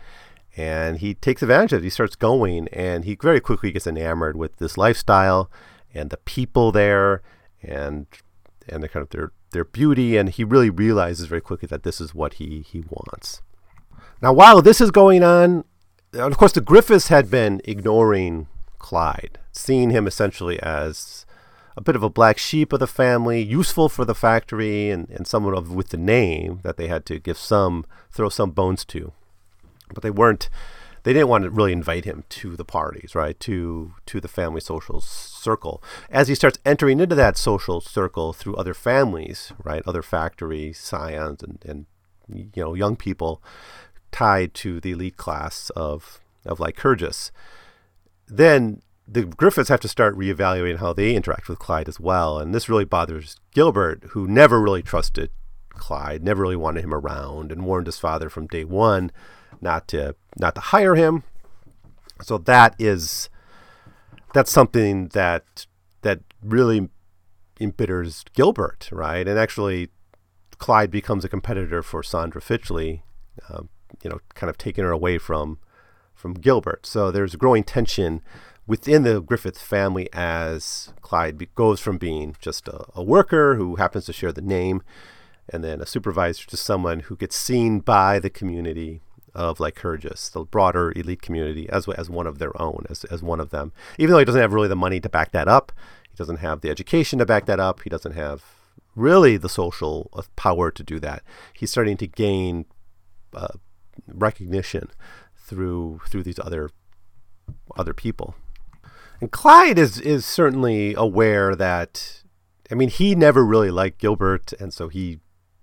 [0.56, 1.84] and he takes advantage of it.
[1.84, 5.50] He starts going, and he very quickly gets enamored with this lifestyle
[5.94, 7.22] and the people there,
[7.62, 8.06] and
[8.68, 12.00] and the kind of their their beauty, and he really realizes very quickly that this
[12.00, 13.40] is what he he wants.
[14.20, 15.64] Now, while this is going on,
[16.14, 21.25] of course, the Griffiths had been ignoring Clyde, seeing him essentially as
[21.76, 25.26] a bit of a black sheep of the family, useful for the factory, and, and
[25.26, 29.12] someone of with the name that they had to give some throw some bones to.
[29.92, 30.48] But they weren't
[31.06, 33.38] they didn't want to really invite him to the parties, right?
[33.40, 35.82] To to the family social circle.
[36.10, 39.84] As he starts entering into that social circle through other families, right?
[39.86, 41.86] Other factory scions and, and
[42.28, 43.40] you know, young people
[44.10, 47.30] tied to the elite class of of Lycurgus.
[48.26, 52.54] Then the Griffiths have to start reevaluating how they interact with Clyde as well, and
[52.54, 55.30] this really bothers Gilbert, who never really trusted
[55.70, 59.12] Clyde, never really wanted him around, and warned his father from day one
[59.60, 61.22] not to not to hire him.
[62.22, 63.28] So that is
[64.34, 65.66] that's something that
[66.02, 66.88] that really
[67.60, 69.26] embitters Gilbert, right?
[69.26, 69.88] And actually,
[70.58, 73.02] Clyde becomes a competitor for Sandra Finchley,
[73.48, 73.68] um,
[74.02, 75.58] you know, kind of taking her away from
[76.14, 76.86] from Gilbert.
[76.86, 78.22] So there's growing tension
[78.66, 84.06] within the Griffith family as Clyde goes from being just a, a, worker who happens
[84.06, 84.82] to share the name,
[85.48, 89.00] and then a supervisor to someone who gets seen by the community
[89.34, 93.40] of Lycurgus, the broader elite community, as as one of their own, as as one
[93.40, 93.72] of them.
[93.98, 95.72] Even though he doesn't have really the money to back that up,
[96.10, 97.82] he doesn't have the education to back that up.
[97.82, 98.42] He doesn't have
[98.96, 101.22] really the social uh, power to do that.
[101.52, 102.64] He's starting to gain
[103.34, 103.58] uh,
[104.08, 104.88] recognition
[105.36, 106.70] through through these other
[107.76, 108.34] other people.
[109.20, 112.22] And Clyde is is certainly aware that
[112.70, 115.20] I mean he never really liked Gilbert and so he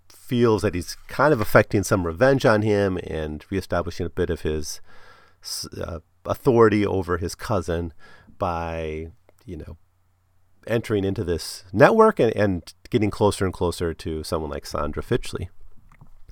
[0.09, 4.41] feels that he's kind of affecting some revenge on him and reestablishing a bit of
[4.41, 4.81] his
[5.79, 7.93] uh, authority over his cousin
[8.37, 9.07] by
[9.45, 9.77] you know
[10.65, 15.49] entering into this network and, and getting closer and closer to someone like Sandra Finchley.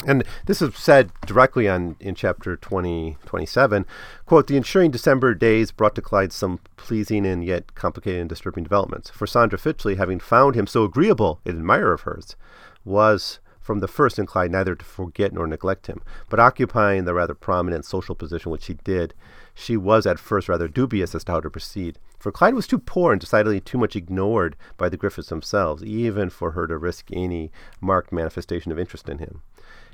[0.05, 3.85] And this is said directly on in chapter 20, 27.
[4.25, 8.63] Quote, the ensuing December days brought to Clyde some pleasing and yet complicated and disturbing
[8.63, 9.09] developments.
[9.09, 12.35] For Sandra Finchley, having found him so agreeable an admirer of hers,
[12.83, 16.01] was from the first inclined neither to forget nor neglect him.
[16.29, 19.13] But occupying the rather prominent social position which she did,
[19.53, 21.99] she was at first rather dubious as to how to proceed.
[22.17, 26.29] For Clyde was too poor and decidedly too much ignored by the Griffiths themselves, even
[26.29, 29.41] for her to risk any marked manifestation of interest in him.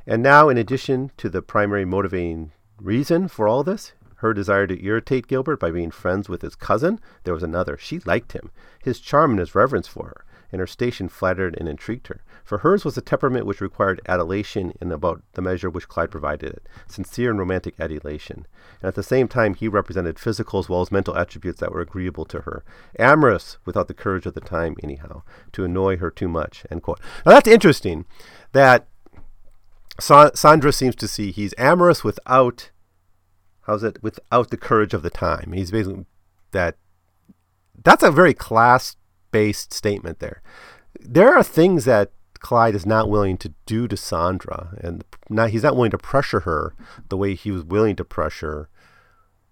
[0.05, 4.83] And now, in addition to the primary motivating reason for all this, her desire to
[4.83, 7.77] irritate Gilbert by being friends with his cousin, there was another.
[7.77, 8.51] She liked him,
[8.81, 12.21] his charm and his reverence for her, and her station flattered and intrigued her.
[12.43, 16.51] For hers was a temperament which required adulation in about the measure which Clyde provided
[16.51, 18.47] it, sincere and romantic adulation.
[18.81, 21.81] And at the same time, he represented physical as well as mental attributes that were
[21.81, 22.63] agreeable to her.
[22.97, 26.65] Amorous, without the courage of the time, anyhow, to annoy her too much.
[26.71, 26.99] End quote.
[27.25, 28.05] Now that's interesting
[28.53, 28.87] that
[29.99, 32.71] Sa- Sandra seems to see he's amorous without
[33.61, 35.53] how's it without the courage of the time.
[35.53, 36.05] He's basically
[36.51, 36.77] that
[37.83, 38.95] that's a very class
[39.37, 40.41] based statement there.
[40.99, 45.63] There are things that Clyde is not willing to do to Sandra, and not, he's
[45.63, 46.73] not willing to pressure her
[47.09, 48.69] the way he was willing to pressure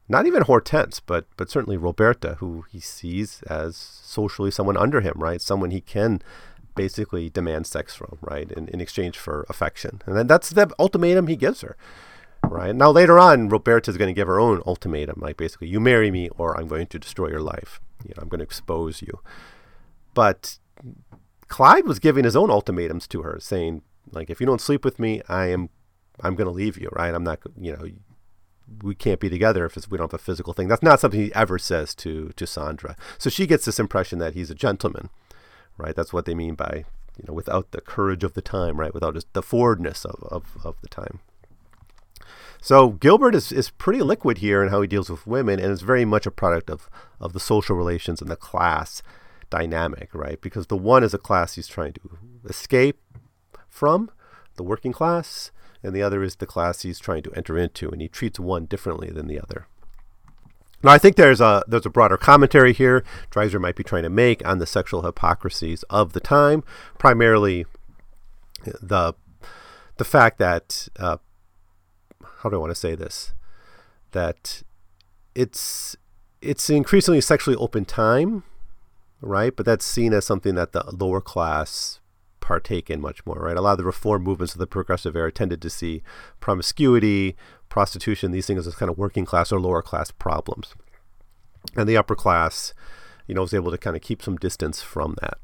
[0.08, 5.16] not even Hortense, but but certainly Roberta, who he sees as socially someone under him,
[5.18, 5.42] right?
[5.42, 6.22] Someone he can
[6.76, 10.02] basically demand sex from, right, in, in exchange for affection.
[10.06, 11.76] And then that's the ultimatum he gives her,
[12.44, 12.76] right?
[12.76, 16.12] Now, later on, Roberta is going to give her own ultimatum, like basically, you marry
[16.12, 17.80] me or I'm going to destroy your life.
[18.04, 19.22] You know, I'm going to expose you.
[20.16, 20.58] But
[21.48, 24.98] Clyde was giving his own ultimatums to her, saying, like, if you don't sleep with
[24.98, 25.70] me, I am,
[26.22, 27.14] I'm going to leave you, right?
[27.14, 27.86] I'm not, you know,
[28.82, 30.68] we can't be together if we don't have a physical thing.
[30.68, 32.96] That's not something he ever says to to Sandra.
[33.20, 35.10] So she gets this impression that he's a gentleman,
[35.78, 35.96] right?
[35.96, 36.86] That's what they mean by,
[37.18, 38.94] you know, without the courage of the time, right?
[38.94, 41.20] Without just the forwardness of, of, of the time.
[42.60, 45.84] So Gilbert is, is pretty liquid here in how he deals with women, and it's
[45.84, 46.90] very much a product of,
[47.20, 49.04] of the social relations and the class
[49.50, 50.40] dynamic, right?
[50.42, 52.02] Because the one is a class he's trying to
[52.48, 53.00] escape
[53.70, 54.12] from,
[54.56, 55.52] the working class,
[55.84, 58.66] and the other is the class he's trying to enter into, and he treats one
[58.66, 59.68] differently than the other.
[60.84, 64.10] Now, I think there's a there's a broader commentary here Dreiser might be trying to
[64.10, 66.64] make on the sexual hypocrisies of the time,
[67.00, 67.66] primarily
[68.64, 69.14] the
[69.98, 71.18] the fact that uh,
[72.40, 73.34] how do I want to say this
[74.12, 74.64] that
[75.34, 75.96] it's
[76.42, 78.44] it's increasingly sexually open time,
[79.26, 79.56] right?
[79.56, 82.00] But that's seen as something that the lower class
[82.40, 83.58] partake in much more, right?
[83.58, 86.04] A lot of the reform movements of the progressive era tended to see
[86.40, 87.36] promiscuity,
[87.70, 90.76] prostitution, these things as kind of working class or lower class problems.
[91.76, 92.74] And the upper class,
[93.26, 95.40] you know, was able to kind of keep some distance from that.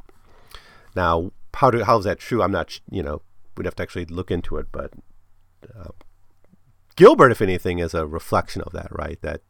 [0.95, 2.43] Now, how do how is that true?
[2.43, 3.23] I'm not, you know,
[3.57, 4.93] we'd have to actually look into it, but
[5.75, 5.89] uh,
[6.95, 9.19] Gilbert, if anything, is a reflection of that, right?
[9.21, 9.41] That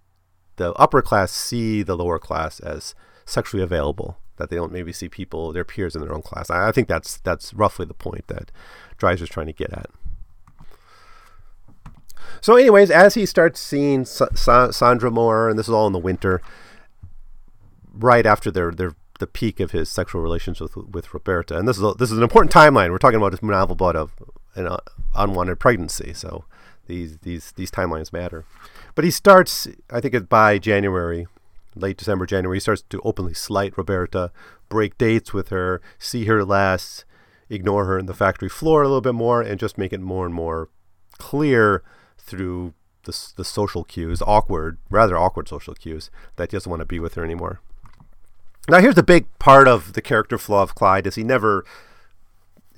[0.55, 5.07] the upper class see the lower class as sexually available, that they don't maybe see
[5.07, 6.49] people, their peers in their own class.
[6.49, 8.51] I, I think that's that's roughly the point that
[8.97, 9.89] Dreiser's trying to get at.
[12.41, 15.93] So, anyways, as he starts seeing Sa- Sa- Sandra more, and this is all in
[15.93, 16.41] the winter,
[17.93, 21.77] right after their their the peak of his sexual relations with with Roberta, and this
[21.77, 22.89] is a, this is an important timeline.
[22.89, 24.11] We're talking about this novel about of
[24.55, 24.77] an uh,
[25.15, 26.45] unwanted pregnancy, so
[26.87, 28.45] these these these timelines matter.
[28.95, 31.27] But he starts, I think, by January,
[31.75, 34.31] late December, January, he starts to openly slight Roberta,
[34.69, 37.05] break dates with her, see her less,
[37.49, 40.25] ignore her in the factory floor a little bit more, and just make it more
[40.25, 40.69] and more
[41.17, 41.83] clear
[42.17, 46.85] through the, the social cues, awkward, rather awkward social cues, that he doesn't want to
[46.85, 47.61] be with her anymore.
[48.69, 51.65] Now, here's the big part of the character flaw of Clyde: is he never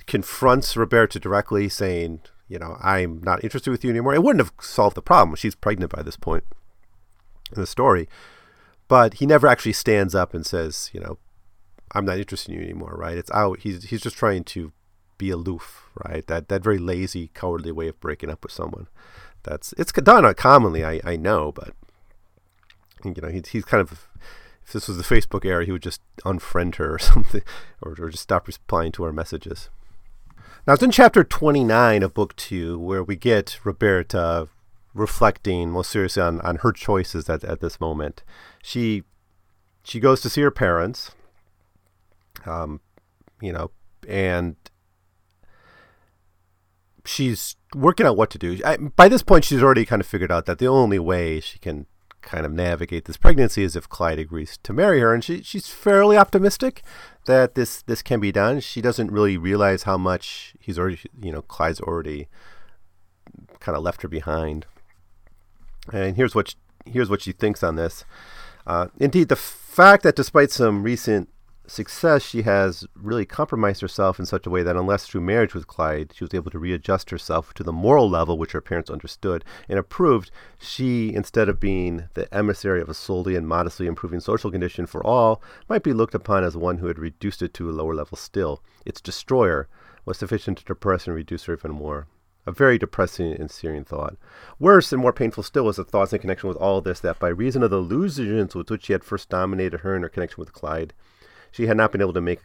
[0.06, 4.52] confronts Roberta directly, saying, "You know, I'm not interested with you anymore." It wouldn't have
[4.60, 5.36] solved the problem.
[5.36, 6.44] She's pregnant by this point
[7.54, 8.08] in the story,
[8.88, 11.18] but he never actually stands up and says, "You know,
[11.92, 13.18] I'm not interested in you anymore." Right?
[13.18, 13.60] It's out.
[13.60, 14.72] He's he's just trying to
[15.18, 15.88] be aloof.
[16.04, 16.26] Right?
[16.26, 18.88] That that very lazy, cowardly way of breaking up with someone.
[19.42, 20.84] That's it's done commonly.
[20.84, 21.74] I I know, but
[23.04, 24.08] you know, he's he's kind of
[24.64, 27.42] if this was the Facebook era, he would just unfriend her or something,
[27.82, 29.68] or, or just stop replying to our messages.
[30.66, 34.48] Now, it's in chapter 29 of book two where we get Roberta
[34.94, 38.22] reflecting most seriously on, on her choices at, at this moment.
[38.62, 39.02] She
[39.82, 41.10] she goes to see her parents,
[42.46, 42.80] um,
[43.40, 43.70] you know,
[44.08, 44.56] and
[47.04, 48.58] she's working out what to do.
[48.64, 51.58] I, by this point, she's already kind of figured out that the only way she
[51.58, 51.86] can
[52.22, 55.68] kind of navigate this pregnancy is if Clyde agrees to marry her, and she she's
[55.68, 56.82] fairly optimistic
[57.26, 58.60] that this this can be done.
[58.60, 62.28] She doesn't really realize how much he's already you know Clyde's already
[63.60, 64.66] kind of left her behind.
[65.92, 66.56] And here's what she,
[66.86, 68.04] here's what she thinks on this.
[68.66, 71.28] Uh, indeed, the fact that despite some recent
[71.66, 75.66] success, she has really compromised herself in such a way that, unless through marriage with
[75.66, 79.44] Clyde, she was able to readjust herself to the moral level which her parents understood
[79.68, 84.50] and approved, she, instead of being the emissary of a solely and modestly improving social
[84.50, 87.72] condition for all, might be looked upon as one who had reduced it to a
[87.72, 88.62] lower level still.
[88.84, 89.68] Its destroyer
[90.04, 92.06] was sufficient to depress and reduce her even more.
[92.46, 94.16] A very depressing and searing thought.
[94.58, 97.28] Worse and more painful still was the thoughts in connection with all this that by
[97.28, 100.52] reason of the illusions with which she had first dominated her in her connection with
[100.52, 100.92] Clyde,
[101.50, 102.40] she had not been able to make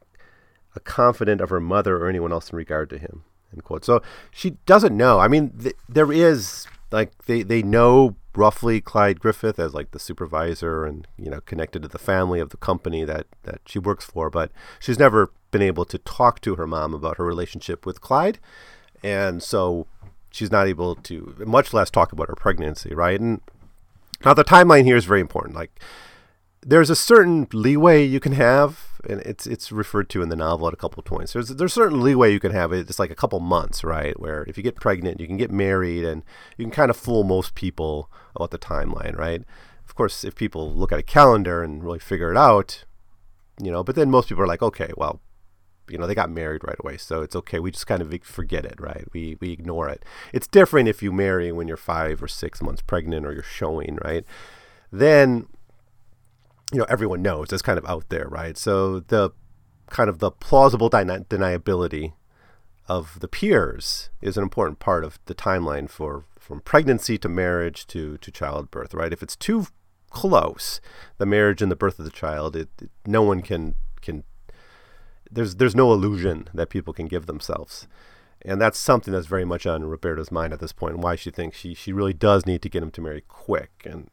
[0.76, 3.24] a confidant of her mother or anyone else in regard to him.
[3.52, 3.84] End quote.
[3.84, 5.20] So she doesn't know.
[5.20, 10.00] I mean, th- there is like they they know roughly Clyde Griffith as like the
[10.00, 14.06] supervisor and you know connected to the family of the company that that she works
[14.06, 18.02] for, but she's never been able to talk to her mom about her relationship with
[18.02, 18.40] Clyde,
[19.04, 19.88] and so
[20.32, 23.20] she's not able to, much less talk about her pregnancy, right?
[23.20, 23.42] And
[24.24, 25.56] now the timeline here is very important.
[25.56, 25.80] Like
[26.62, 30.68] there's a certain leeway you can have, and it's it's referred to in the novel
[30.68, 31.34] at a couple of points.
[31.34, 32.74] There's there's certain leeway you can have.
[32.74, 34.20] It's like a couple months, right?
[34.20, 36.24] Where if you get pregnant, you can get married, and
[36.58, 39.44] you can kind of fool most people about the timeline, right?
[39.88, 42.84] Of course, if people look at a calendar and really figure it out,
[43.62, 45.22] you know, but then most people are like, okay, well,
[45.90, 47.60] you know, they got married right away, so it's okay.
[47.60, 49.06] We just kind of forget it, right?
[49.14, 50.04] We we ignore it.
[50.34, 53.98] It's different if you marry when you're five or six months pregnant or you're showing,
[54.04, 54.26] right?
[54.92, 55.48] Then
[56.72, 58.58] you know everyone knows it's kind of out there, right?
[58.58, 59.32] So the
[59.90, 62.14] kind of the plausible deni- deniability
[62.88, 67.86] of the peers is an important part of the timeline for from pregnancy to marriage
[67.88, 69.14] to to childbirth, right?
[69.14, 69.68] If it's too
[70.10, 70.82] close,
[71.18, 74.24] the marriage and the birth of the child, it, it, no one can can
[75.32, 77.88] there's there's no illusion that people can give themselves.
[78.42, 81.30] And that's something that's very much on Roberta's mind at this point, and why she
[81.30, 83.84] thinks she, she really does need to get him to marry quick.
[83.86, 84.10] And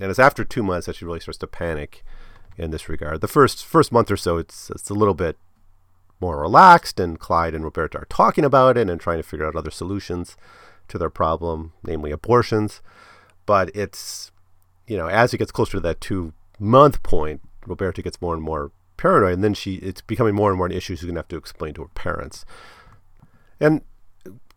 [0.00, 2.04] and it's after two months that she really starts to panic
[2.56, 3.20] in this regard.
[3.20, 5.36] The first first month or so, it's it's a little bit
[6.20, 9.56] more relaxed, and Clyde and Roberta are talking about it and trying to figure out
[9.56, 10.36] other solutions
[10.88, 12.80] to their problem, namely abortions.
[13.46, 14.32] But it's
[14.86, 18.42] you know as it gets closer to that two month point, Roberta gets more and
[18.42, 21.28] more paranoid, and then she it's becoming more and more an issue she's gonna have
[21.28, 22.44] to explain to her parents.
[23.58, 23.80] And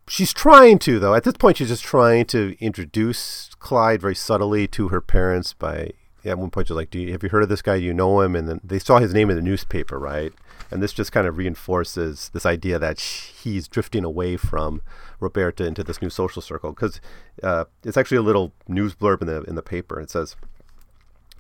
[0.07, 1.15] she's trying to though.
[1.15, 5.93] At this point, she's just trying to introduce Clyde very subtly to her parents by
[6.23, 7.79] at one point, she's like, "Do you have you heard of this guy?
[7.79, 10.31] Do you know him?" And then they saw his name in the newspaper, right?
[10.69, 14.81] And this just kind of reinforces this idea that he's drifting away from
[15.19, 17.01] Roberta into this new social circle because
[17.43, 19.99] uh, it's actually a little news blurb in the in the paper.
[19.99, 20.35] It says.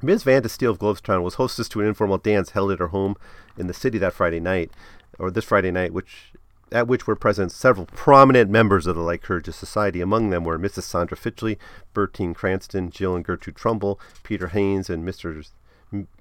[0.01, 0.23] Ms.
[0.23, 3.15] Van de Steel of Globestown was hostess to an informal dance held at her home
[3.57, 4.71] in the city that Friday night,
[5.19, 6.33] or this Friday night, which
[6.71, 9.99] at which were present several prominent members of the Lycurgus Society.
[9.99, 10.83] Among them were Mrs.
[10.83, 11.59] Sandra Finchley,
[11.93, 15.49] Bertine Cranston, Jill and Gertrude Trumbull, Peter Haynes, and Mr.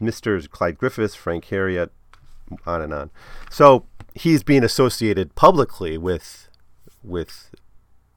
[0.01, 0.51] Mr.
[0.51, 1.93] Clyde Griffiths, Frank Harriet,
[2.67, 3.11] on and on.
[3.49, 6.49] So he's being associated publicly with
[7.03, 7.55] with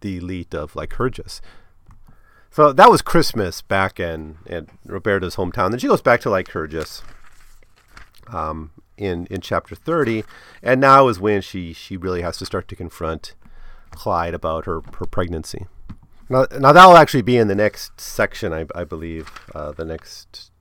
[0.02, 1.40] the elite of Lycurgus.
[2.54, 5.72] So that was Christmas back in, in Roberta's hometown.
[5.72, 7.02] Then she goes back to Lycurgus
[8.28, 10.24] um, in in chapter 30,
[10.62, 13.34] and now is when she she really has to start to confront
[13.90, 15.66] Clyde about her her pregnancy.
[16.30, 19.32] Now, now that'll actually be in the next section, I, I believe.
[19.56, 20.52] Uh, the next,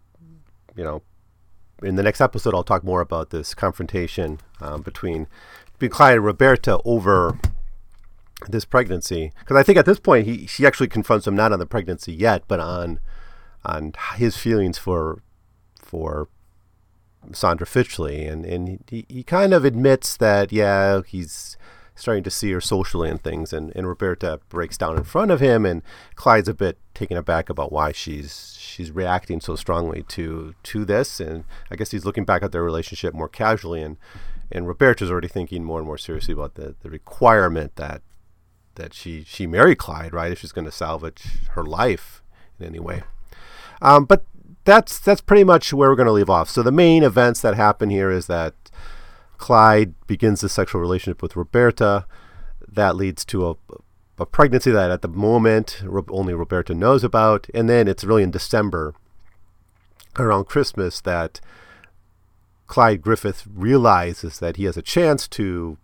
[0.75, 1.03] you know,
[1.83, 5.27] in the next episode, I'll talk more about this confrontation um, between
[5.75, 7.39] between Clyde and Roberta over
[8.49, 9.33] this pregnancy.
[9.41, 12.13] Because I think at this point, he she actually confronts him not on the pregnancy
[12.13, 13.01] yet, but on
[13.65, 15.23] on his feelings for
[15.77, 16.29] for
[17.33, 21.57] Sandra Finchley, and and he, he kind of admits that yeah he's
[21.95, 25.41] starting to see her socially and things, and and Roberta breaks down in front of
[25.41, 25.83] him, and
[26.17, 31.21] Clyde's a bit taken aback about why she's she's reacting so strongly to to this,
[31.21, 33.97] and I guess he's looking back at their relationship more casually, and
[34.51, 38.03] and Roberta's already thinking more and more seriously about the the requirement that
[38.77, 42.23] that she she marry Clyde, right, if she's going to salvage her life
[42.59, 43.03] in any way.
[43.81, 44.25] Um, but
[44.65, 46.49] that's that's pretty much where we're going to leave off.
[46.49, 48.55] So the main events that happen here is that
[49.39, 52.07] Clyde begins a sexual relationship with Roberta.
[52.69, 53.55] That leads to a,
[54.19, 58.31] a pregnancy that at the moment only Roberta knows about, and then it's really in
[58.31, 58.95] December,
[60.17, 61.41] around Christmas, that
[62.67, 65.77] Clyde Griffith realizes that he has a chance to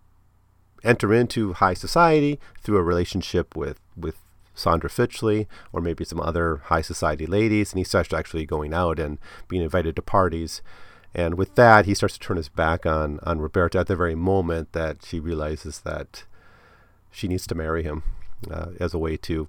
[0.83, 4.17] enter into high society through a relationship with with
[4.53, 8.99] Sandra Finchley or maybe some other high society ladies, and he starts actually going out
[8.99, 9.17] and
[9.47, 10.61] being invited to parties.
[11.13, 14.15] And with that, he starts to turn his back on on Roberta at the very
[14.15, 16.23] moment that she realizes that
[17.11, 18.03] she needs to marry him
[18.51, 19.47] uh, as a way to,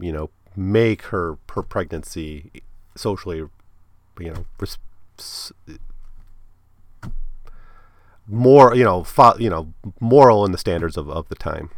[0.00, 2.50] you know, make her her pregnancy
[2.96, 3.44] socially,
[4.18, 4.78] you know, res-
[8.26, 11.70] more, you know, fo- you know, moral in the standards of, of the time.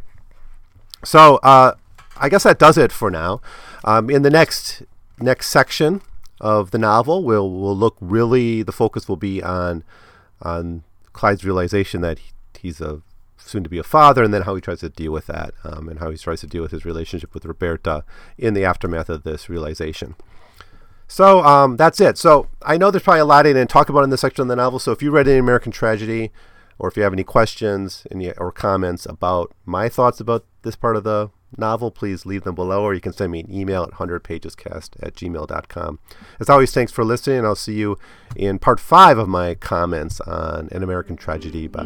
[1.05, 1.73] So, uh,
[2.17, 3.41] I guess that does it for now.
[3.85, 4.83] Um, in the next
[5.19, 6.03] next section
[6.41, 8.63] of the novel, we'll we'll look really.
[8.63, 9.85] The focus will be on
[10.43, 12.31] on Clyde's realization that he,
[12.61, 13.03] he's a
[13.37, 15.89] soon to be a father, and then how he tries to deal with that, um,
[15.89, 18.05] and how he tries to deal with his relationship with Roberta
[18.37, 20.17] in the aftermath of this realization.
[21.09, 22.19] So um, that's it.
[22.19, 24.49] So I know there's probably a lot I didn't talk about in this section of
[24.49, 24.79] the novel.
[24.79, 26.33] So if you read any American Tragedy,
[26.79, 30.97] or if you have any questions any, or comments about my thoughts about this part
[30.97, 33.93] of the novel, please leave them below, or you can send me an email at
[33.93, 35.99] 100pagescast at gmail.com.
[36.41, 37.99] As always, thanks for listening, and I'll see you
[38.35, 41.85] in part five of my comments on An American Tragedy by,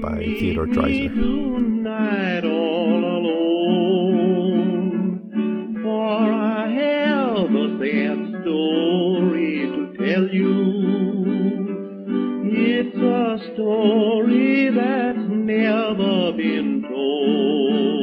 [0.00, 1.10] by Theodore Dreiser
[7.56, 10.54] a sad story to tell you.
[12.52, 17.99] It's a story that's never been told.